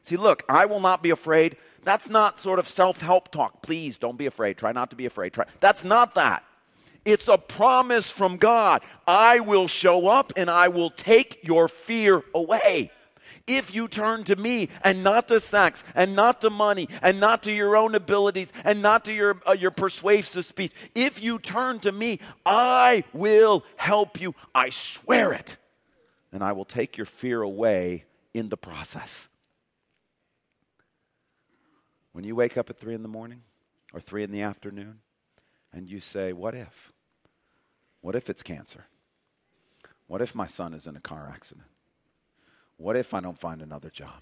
See, 0.02 0.16
look, 0.16 0.42
I 0.48 0.66
will 0.66 0.80
not 0.80 1.02
be 1.02 1.10
afraid. 1.10 1.56
That's 1.84 2.08
not 2.08 2.40
sort 2.40 2.58
of 2.58 2.68
self 2.68 3.00
help 3.00 3.30
talk. 3.30 3.62
Please 3.62 3.98
don't 3.98 4.16
be 4.16 4.26
afraid. 4.26 4.56
Try 4.56 4.72
not 4.72 4.90
to 4.90 4.96
be 4.96 5.06
afraid. 5.06 5.32
Try. 5.32 5.44
That's 5.60 5.84
not 5.84 6.14
that. 6.14 6.44
It's 7.04 7.28
a 7.28 7.38
promise 7.38 8.10
from 8.10 8.36
God. 8.36 8.82
I 9.06 9.40
will 9.40 9.66
show 9.66 10.08
up 10.08 10.32
and 10.36 10.48
I 10.48 10.68
will 10.68 10.90
take 10.90 11.40
your 11.42 11.68
fear 11.68 12.22
away. 12.34 12.90
If 13.46 13.74
you 13.74 13.88
turn 13.88 14.22
to 14.24 14.36
me 14.36 14.68
and 14.84 15.02
not 15.02 15.28
to 15.28 15.40
sex 15.40 15.82
and 15.96 16.14
not 16.14 16.40
to 16.42 16.50
money 16.50 16.88
and 17.02 17.18
not 17.18 17.42
to 17.44 17.52
your 17.52 17.76
own 17.76 17.94
abilities 17.94 18.52
and 18.64 18.80
not 18.80 19.04
to 19.06 19.12
your, 19.12 19.40
uh, 19.46 19.52
your 19.52 19.72
persuasive 19.72 20.44
speech, 20.44 20.72
if 20.94 21.20
you 21.20 21.40
turn 21.40 21.80
to 21.80 21.90
me, 21.90 22.20
I 22.46 23.02
will 23.12 23.64
help 23.76 24.20
you. 24.20 24.34
I 24.54 24.70
swear 24.70 25.32
it. 25.32 25.56
And 26.32 26.42
I 26.44 26.52
will 26.52 26.64
take 26.64 26.96
your 26.96 27.06
fear 27.06 27.42
away 27.42 28.04
in 28.32 28.48
the 28.48 28.56
process. 28.56 29.26
When 32.12 32.24
you 32.24 32.36
wake 32.36 32.56
up 32.56 32.70
at 32.70 32.78
three 32.78 32.94
in 32.94 33.02
the 33.02 33.08
morning 33.08 33.42
or 33.92 34.00
three 34.00 34.22
in 34.22 34.30
the 34.30 34.42
afternoon 34.42 35.00
and 35.72 35.88
you 35.88 36.00
say, 36.00 36.32
What 36.32 36.54
if? 36.54 36.92
What 38.00 38.14
if 38.14 38.28
it's 38.28 38.42
cancer? 38.42 38.84
What 40.06 40.20
if 40.20 40.34
my 40.34 40.46
son 40.46 40.74
is 40.74 40.86
in 40.86 40.96
a 40.96 41.00
car 41.00 41.30
accident? 41.32 41.66
What 42.76 42.96
if 42.96 43.14
I 43.14 43.20
don't 43.20 43.38
find 43.38 43.62
another 43.62 43.90
job? 43.90 44.20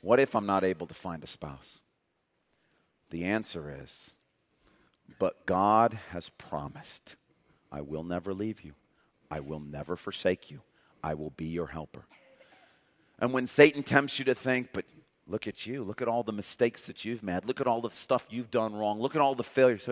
What 0.00 0.18
if 0.18 0.34
I'm 0.34 0.46
not 0.46 0.64
able 0.64 0.86
to 0.88 0.94
find 0.94 1.22
a 1.22 1.28
spouse? 1.28 1.78
The 3.10 3.24
answer 3.24 3.72
is, 3.82 4.10
but 5.18 5.46
God 5.46 5.98
has 6.10 6.30
promised, 6.30 7.16
I 7.70 7.80
will 7.80 8.02
never 8.02 8.34
leave 8.34 8.62
you. 8.62 8.72
I 9.30 9.40
will 9.40 9.60
never 9.60 9.96
forsake 9.96 10.50
you. 10.50 10.60
I 11.02 11.14
will 11.14 11.30
be 11.30 11.46
your 11.46 11.68
helper. 11.68 12.04
And 13.18 13.32
when 13.32 13.46
Satan 13.46 13.82
tempts 13.82 14.18
you 14.18 14.24
to 14.26 14.34
think, 14.34 14.70
but 14.72 14.84
look 15.26 15.46
at 15.46 15.66
you, 15.66 15.82
look 15.82 16.02
at 16.02 16.08
all 16.08 16.22
the 16.22 16.32
mistakes 16.32 16.86
that 16.86 17.04
you've 17.04 17.22
made, 17.22 17.44
look 17.44 17.60
at 17.60 17.66
all 17.66 17.80
the 17.80 17.90
stuff 17.90 18.26
you've 18.30 18.50
done 18.50 18.74
wrong, 18.74 19.00
look 19.00 19.14
at 19.14 19.20
all 19.20 19.34
the 19.34 19.44
failures. 19.44 19.88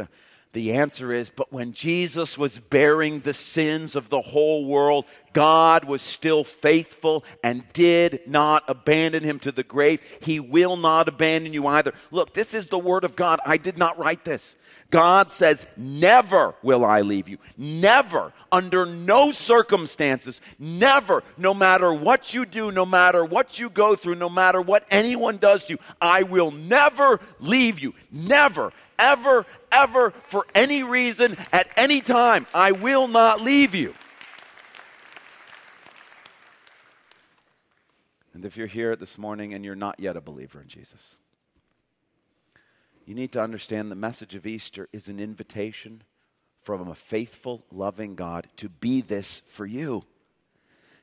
The 0.52 0.72
answer 0.72 1.12
is, 1.12 1.30
but 1.30 1.52
when 1.52 1.72
Jesus 1.72 2.36
was 2.36 2.58
bearing 2.58 3.20
the 3.20 3.34
sins 3.34 3.94
of 3.94 4.08
the 4.08 4.20
whole 4.20 4.64
world, 4.64 5.04
God 5.32 5.84
was 5.84 6.02
still 6.02 6.42
faithful 6.42 7.24
and 7.44 7.62
did 7.72 8.22
not 8.26 8.64
abandon 8.66 9.22
him 9.22 9.38
to 9.40 9.52
the 9.52 9.62
grave. 9.62 10.02
He 10.20 10.40
will 10.40 10.76
not 10.76 11.06
abandon 11.08 11.52
you 11.52 11.68
either. 11.68 11.94
Look, 12.10 12.34
this 12.34 12.52
is 12.52 12.66
the 12.66 12.80
word 12.80 13.04
of 13.04 13.14
God. 13.14 13.38
I 13.46 13.58
did 13.58 13.78
not 13.78 13.96
write 13.96 14.24
this. 14.24 14.56
God 14.90 15.30
says, 15.30 15.66
Never 15.76 16.56
will 16.62 16.84
I 16.84 17.02
leave 17.02 17.28
you. 17.28 17.38
Never, 17.56 18.32
under 18.50 18.84
no 18.84 19.30
circumstances, 19.30 20.40
never, 20.58 21.22
no 21.38 21.54
matter 21.54 21.94
what 21.94 22.34
you 22.34 22.44
do, 22.44 22.72
no 22.72 22.84
matter 22.84 23.24
what 23.24 23.60
you 23.60 23.70
go 23.70 23.94
through, 23.94 24.16
no 24.16 24.28
matter 24.28 24.60
what 24.60 24.84
anyone 24.90 25.36
does 25.36 25.66
to 25.66 25.74
you, 25.74 25.78
I 26.00 26.24
will 26.24 26.50
never 26.50 27.20
leave 27.38 27.78
you. 27.78 27.94
Never, 28.10 28.72
ever, 28.98 29.46
ever, 29.72 30.10
for 30.10 30.46
any 30.54 30.82
reason, 30.82 31.36
at 31.52 31.68
any 31.76 32.00
time. 32.00 32.46
I 32.54 32.72
will 32.72 33.08
not 33.08 33.40
leave 33.40 33.74
you. 33.74 33.94
And 38.32 38.44
if 38.44 38.56
you're 38.56 38.66
here 38.66 38.96
this 38.96 39.18
morning 39.18 39.52
and 39.54 39.64
you're 39.64 39.74
not 39.74 40.00
yet 40.00 40.16
a 40.16 40.20
believer 40.20 40.60
in 40.62 40.68
Jesus, 40.68 41.16
you 43.04 43.14
need 43.14 43.32
to 43.32 43.42
understand 43.42 43.90
the 43.90 43.96
message 43.96 44.34
of 44.34 44.46
Easter 44.46 44.88
is 44.92 45.08
an 45.08 45.20
invitation 45.20 46.02
from 46.62 46.88
a 46.88 46.94
faithful, 46.94 47.64
loving 47.72 48.14
God 48.14 48.48
to 48.56 48.68
be 48.68 49.00
this 49.00 49.40
for 49.50 49.66
you. 49.66 50.04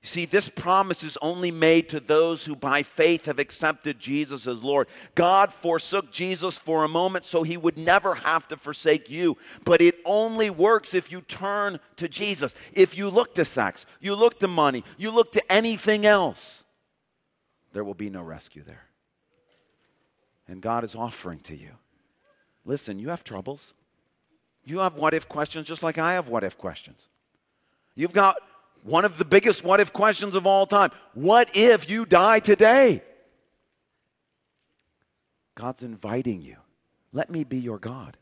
See, 0.08 0.26
this 0.26 0.48
promise 0.48 1.04
is 1.04 1.18
only 1.22 1.52
made 1.52 1.90
to 1.90 2.00
those 2.00 2.46
who 2.46 2.56
by 2.56 2.82
faith 2.82 3.26
have 3.26 3.40
accepted 3.40 4.00
Jesus 4.00 4.48
as 4.48 4.64
Lord. 4.64 4.88
God 5.16 5.52
forsook 5.52 6.14
Jesus 6.14 6.58
for 6.58 6.86
a 6.86 6.88
moment 6.88 7.26
so 7.26 7.44
he 7.44 7.58
would 7.58 7.78
never 7.78 8.16
have 8.16 8.48
to 8.48 8.56
forsake 8.56 9.10
you. 9.10 9.36
But 9.66 9.82
it 9.82 9.96
only 10.06 10.50
works 10.50 10.94
if 10.94 11.12
you 11.12 11.20
turn 11.20 11.82
to 11.98 12.08
Jesus. 12.08 12.56
If 12.72 12.98
you 12.98 13.10
look 13.10 13.36
to 13.36 13.44
sex, 13.44 13.86
you 14.00 14.16
look 14.16 14.40
to 14.40 14.48
money, 14.48 14.86
you 14.98 15.12
look 15.12 15.34
to 15.34 15.52
anything 15.52 16.06
else, 16.06 16.64
there 17.74 17.84
will 17.84 17.94
be 17.94 18.10
no 18.10 18.22
rescue 18.22 18.64
there. 18.64 18.86
And 20.48 20.62
God 20.62 20.86
is 20.86 20.96
offering 20.96 21.40
to 21.42 21.56
you 21.56 21.72
listen, 22.64 22.98
you 22.98 23.10
have 23.10 23.26
troubles. 23.26 23.74
You 24.64 24.80
have 24.80 24.96
what 24.96 25.14
if 25.14 25.28
questions 25.28 25.68
just 25.68 25.84
like 25.84 25.98
I 25.98 26.14
have 26.14 26.30
what 26.30 26.46
if 26.46 26.58
questions. 26.58 27.10
You've 27.94 28.14
got 28.14 28.38
one 28.88 29.04
of 29.06 29.18
the 29.18 29.26
biggest 29.26 29.64
what 29.64 29.80
if 29.80 29.92
questions 29.92 30.34
of 30.34 30.48
all 30.48 30.66
time. 30.66 30.92
What 31.14 31.50
if 31.54 31.90
you 31.90 32.06
die 32.06 32.40
today? 32.40 33.04
God's 35.56 35.84
inviting 35.84 36.42
you. 36.42 36.58
Let 37.12 37.30
me 37.30 37.44
be 37.44 37.58
your 37.58 37.80
God. 37.80 38.16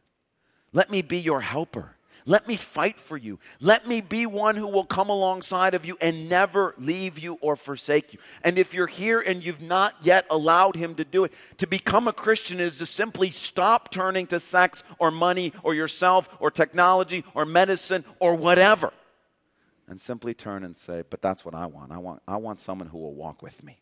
Let 0.74 0.90
me 0.90 1.02
be 1.02 1.20
your 1.20 1.42
helper. 1.42 1.96
Let 2.28 2.48
me 2.48 2.58
fight 2.58 2.98
for 2.98 3.18
you. 3.18 3.38
Let 3.62 3.86
me 3.86 4.02
be 4.02 4.26
one 4.26 4.56
who 4.56 4.68
will 4.68 4.86
come 4.86 5.10
alongside 5.10 5.76
of 5.76 5.86
you 5.86 5.96
and 6.02 6.28
never 6.28 6.74
leave 6.80 7.20
you 7.20 7.38
or 7.40 7.56
forsake 7.56 8.14
you. 8.14 8.20
And 8.44 8.58
if 8.58 8.74
you're 8.74 8.88
here 8.88 9.20
and 9.20 9.46
you've 9.46 9.62
not 9.62 9.94
yet 10.02 10.26
allowed 10.32 10.76
Him 10.76 10.96
to 10.96 11.06
do 11.06 11.26
it, 11.26 11.34
to 11.58 11.68
become 11.68 12.08
a 12.08 12.14
Christian 12.14 12.60
is 12.60 12.80
to 12.80 12.88
simply 12.88 13.30
stop 13.30 13.92
turning 13.92 14.26
to 14.28 14.40
sex 14.40 14.84
or 14.98 15.12
money 15.12 15.54
or 15.62 15.76
yourself 15.76 16.28
or 16.40 16.50
technology 16.50 17.24
or 17.36 17.46
medicine 17.46 18.04
or 18.20 18.34
whatever 18.34 18.92
and 19.88 20.00
simply 20.00 20.34
turn 20.34 20.64
and 20.64 20.76
say, 20.76 21.04
But 21.10 21.22
that's 21.22 21.46
what 21.46 21.56
I 21.56 21.66
want. 21.66 21.92
I 21.92 21.98
want, 21.98 22.22
I 22.28 22.38
want 22.38 22.60
someone 22.60 22.88
who 22.88 22.98
will 22.98 23.14
walk 23.14 23.42
with 23.42 23.64
me. 23.64 23.82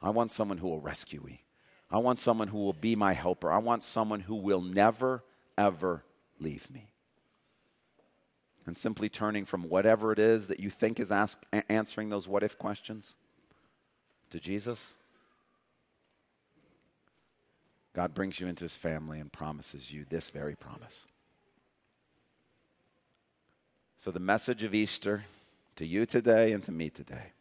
I 0.00 0.10
want 0.10 0.32
someone 0.32 0.58
who 0.58 0.68
will 0.68 0.80
rescue 0.80 1.20
me. 1.22 1.44
I 1.90 1.98
want 1.98 2.18
someone 2.18 2.48
who 2.48 2.58
will 2.58 2.72
be 2.72 2.94
my 2.94 3.12
helper. 3.12 3.50
I 3.50 3.58
want 3.58 3.82
someone 3.82 4.20
who 4.20 4.36
will 4.36 4.60
never, 4.60 5.24
ever 5.58 6.04
leave 6.38 6.70
me. 6.70 6.92
And 8.66 8.76
simply 8.76 9.08
turning 9.08 9.44
from 9.44 9.68
whatever 9.68 10.12
it 10.12 10.18
is 10.18 10.46
that 10.46 10.60
you 10.60 10.70
think 10.70 11.00
is 11.00 11.10
ask, 11.10 11.42
answering 11.68 12.08
those 12.08 12.28
what 12.28 12.42
if 12.42 12.58
questions 12.58 13.16
to 14.30 14.38
Jesus. 14.38 14.94
God 17.92 18.14
brings 18.14 18.38
you 18.38 18.46
into 18.46 18.64
his 18.64 18.76
family 18.76 19.18
and 19.18 19.32
promises 19.32 19.92
you 19.92 20.06
this 20.08 20.30
very 20.30 20.54
promise. 20.54 21.06
So, 24.02 24.10
the 24.10 24.18
message 24.18 24.62
of 24.62 24.74
Easter 24.74 25.24
to 25.76 25.84
you 25.84 26.06
today 26.06 26.52
and 26.52 26.64
to 26.64 26.72
me 26.72 26.88
today. 26.88 27.32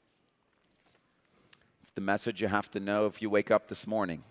It's 1.82 1.94
the 1.94 2.02
message 2.02 2.42
you 2.42 2.50
have 2.50 2.70
to 2.72 2.82
know 2.82 3.06
if 3.06 3.22
you 3.22 3.30
wake 3.30 3.50
up 3.50 3.70
this 3.70 3.88
morning, 3.88 4.24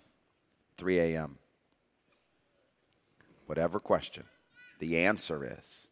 3 0.76 0.98
a.m. 0.98 1.38
Whatever 3.46 3.80
question, 3.80 4.24
the 4.78 5.06
answer 5.06 5.56
is. 5.58 5.88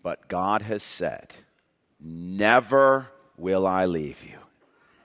But 0.00 0.28
God 0.28 0.62
has 0.62 0.84
said, 0.84 1.34
Never 1.98 3.08
will 3.36 3.66
I 3.66 3.86
leave 3.86 4.22
you, 4.22 4.38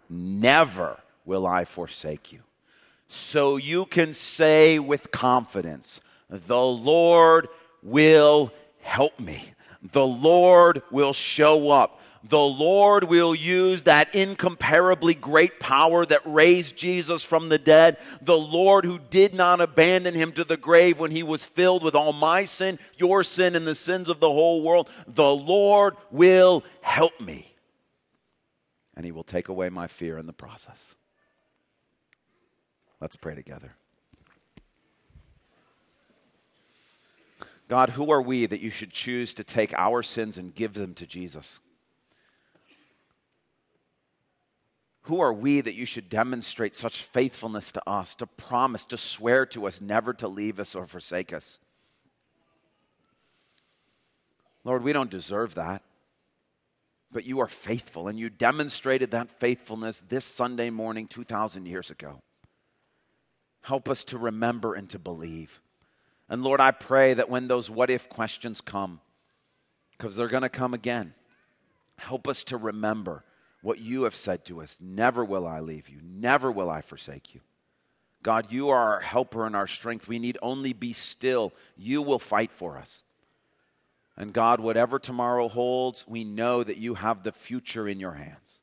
never 0.08 1.00
will 1.26 1.48
I 1.48 1.66
forsake 1.66 2.32
you. 2.32 2.42
So 3.08 3.58
you 3.58 3.88
can 3.88 4.14
say 4.14 4.78
with 4.78 5.10
confidence, 5.10 6.00
The 6.30 6.62
Lord 6.62 7.48
will 7.82 8.52
help 8.88 9.20
me. 9.20 9.44
The 9.92 10.06
Lord 10.06 10.82
will 10.92 11.14
show 11.14 11.70
up. 11.70 12.00
the 12.24 12.40
Lord 12.40 13.06
will 13.06 13.34
use 13.36 13.84
that 13.84 14.14
incomparably 14.14 15.14
great 15.14 15.60
power 15.60 16.06
that 16.06 16.22
raised 16.26 16.76
Jesus 16.76 17.24
from 17.24 17.50
the 17.50 17.58
dead. 17.58 17.98
The 18.22 18.38
Lord 18.38 18.86
who 18.86 19.00
did 19.00 19.34
not 19.34 19.62
abandon 19.62 20.14
him 20.14 20.32
to 20.34 20.44
the 20.44 20.58
grave 20.58 21.00
when 21.00 21.12
he 21.12 21.24
was 21.24 21.46
filled 21.46 21.84
with 21.84 21.96
all 21.96 22.14
my 22.14 22.46
sin, 22.46 22.80
your 22.98 23.24
sin, 23.24 23.56
and 23.56 23.66
the 23.66 23.76
sins 23.76 24.10
of 24.10 24.20
the 24.20 24.30
whole 24.30 24.62
world. 24.62 24.90
The 25.08 25.36
Lord 25.36 25.96
will 26.12 26.64
help 26.82 27.20
me. 27.22 27.54
And 28.96 29.06
he 29.06 29.12
will 29.12 29.24
take 29.24 29.48
away 29.48 29.70
my 29.70 29.88
fear 29.88 30.18
in 30.18 30.26
the 30.26 30.34
process. 30.34 30.96
Let's 33.00 33.16
pray 33.16 33.36
together. 33.36 33.76
God, 37.68 37.90
who 37.90 38.12
are 38.12 38.22
we 38.22 38.46
that 38.46 38.62
you 38.62 38.70
should 38.70 38.92
choose 38.92 39.34
to 39.36 39.44
take 39.44 39.74
our 39.74 40.02
sins 40.02 40.38
and 40.38 40.56
give 40.56 40.74
them 40.74 40.94
to 40.96 41.06
Jesus? 41.06 41.60
Who 45.04 45.22
are 45.22 45.34
we 45.34 45.62
that 45.62 45.76
you 45.76 45.86
should 45.86 46.10
demonstrate 46.10 46.76
such 46.76 47.04
faithfulness 47.04 47.72
to 47.74 47.90
us, 47.90 48.16
to 48.16 48.28
promise, 48.28 48.86
to 48.86 48.98
swear 48.98 49.46
to 49.48 49.68
us 49.68 49.80
never 49.80 50.14
to 50.16 50.28
leave 50.28 50.60
us 50.60 50.76
or 50.76 50.86
forsake 50.86 51.34
us? 51.34 51.60
Lord, 54.66 54.84
we 54.84 54.92
don't 54.92 55.10
deserve 55.10 55.56
that, 55.56 55.82
but 57.10 57.26
you 57.26 57.40
are 57.40 57.48
faithful, 57.48 58.10
and 58.10 58.20
you 58.20 58.30
demonstrated 58.30 59.12
that 59.12 59.30
faithfulness 59.30 60.04
this 60.10 60.26
Sunday 60.26 60.70
morning 60.70 61.08
2,000 61.08 61.66
years 61.66 61.90
ago. 61.90 62.20
Help 63.62 63.90
us 63.90 64.04
to 64.06 64.18
remember 64.18 64.74
and 64.74 64.90
to 64.90 65.00
believe. 65.00 65.62
And 66.30 66.44
Lord, 66.44 66.60
I 66.60 66.72
pray 66.72 67.14
that 67.14 67.30
when 67.30 67.48
those 67.48 67.70
what 67.70 67.90
if 67.90 68.10
questions 68.10 68.62
come, 68.62 69.00
because 69.92 70.16
they're 70.16 70.28
going 70.28 70.44
to 70.44 70.50
come 70.50 70.74
again, 70.74 71.14
help 71.98 72.28
us 72.28 72.44
to 72.46 72.58
remember 72.58 73.24
what 73.62 73.80
you 73.80 74.04
have 74.04 74.16
said 74.16 74.46
to 74.46 74.62
us 74.62 74.78
Never 74.82 75.26
will 75.26 75.48
I 75.48 75.60
leave 75.60 75.90
you, 75.90 76.00
never 76.04 76.52
will 76.52 76.70
I 76.70 76.82
forsake 76.82 77.34
you. 77.34 77.42
God, 78.24 78.52
you 78.52 78.70
are 78.70 78.96
our 78.96 79.00
helper 79.00 79.46
and 79.46 79.56
our 79.56 79.68
strength. 79.68 80.08
We 80.08 80.20
need 80.20 80.38
only 80.42 80.74
be 80.74 80.92
still. 80.92 81.54
You 81.78 82.02
will 82.02 82.20
fight 82.20 82.52
for 82.52 82.78
us. 82.78 83.02
And 84.18 84.34
God, 84.34 84.60
whatever 84.60 84.98
tomorrow 84.98 85.48
holds, 85.48 86.06
we 86.08 86.24
know 86.24 86.64
that 86.64 86.78
you 86.78 86.96
have 86.96 87.24
the 87.24 87.32
future 87.32 87.88
in 87.88 88.00
your 88.00 88.14
hands. 88.14 88.60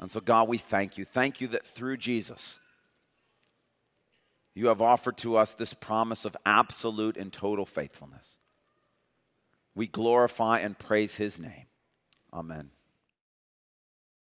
And 0.00 0.10
so, 0.10 0.20
God, 0.20 0.48
we 0.48 0.58
thank 0.58 0.96
you. 0.96 1.04
Thank 1.04 1.40
you 1.40 1.48
that 1.48 1.66
through 1.66 1.98
Jesus, 1.98 2.58
you 4.54 4.66
have 4.66 4.82
offered 4.82 5.16
to 5.18 5.36
us 5.36 5.54
this 5.54 5.74
promise 5.74 6.24
of 6.24 6.36
absolute 6.44 7.16
and 7.16 7.32
total 7.32 7.64
faithfulness. 7.64 8.38
We 9.74 9.86
glorify 9.86 10.60
and 10.60 10.78
praise 10.78 11.14
his 11.14 11.38
name. 11.38 11.66
Amen. 12.32 12.70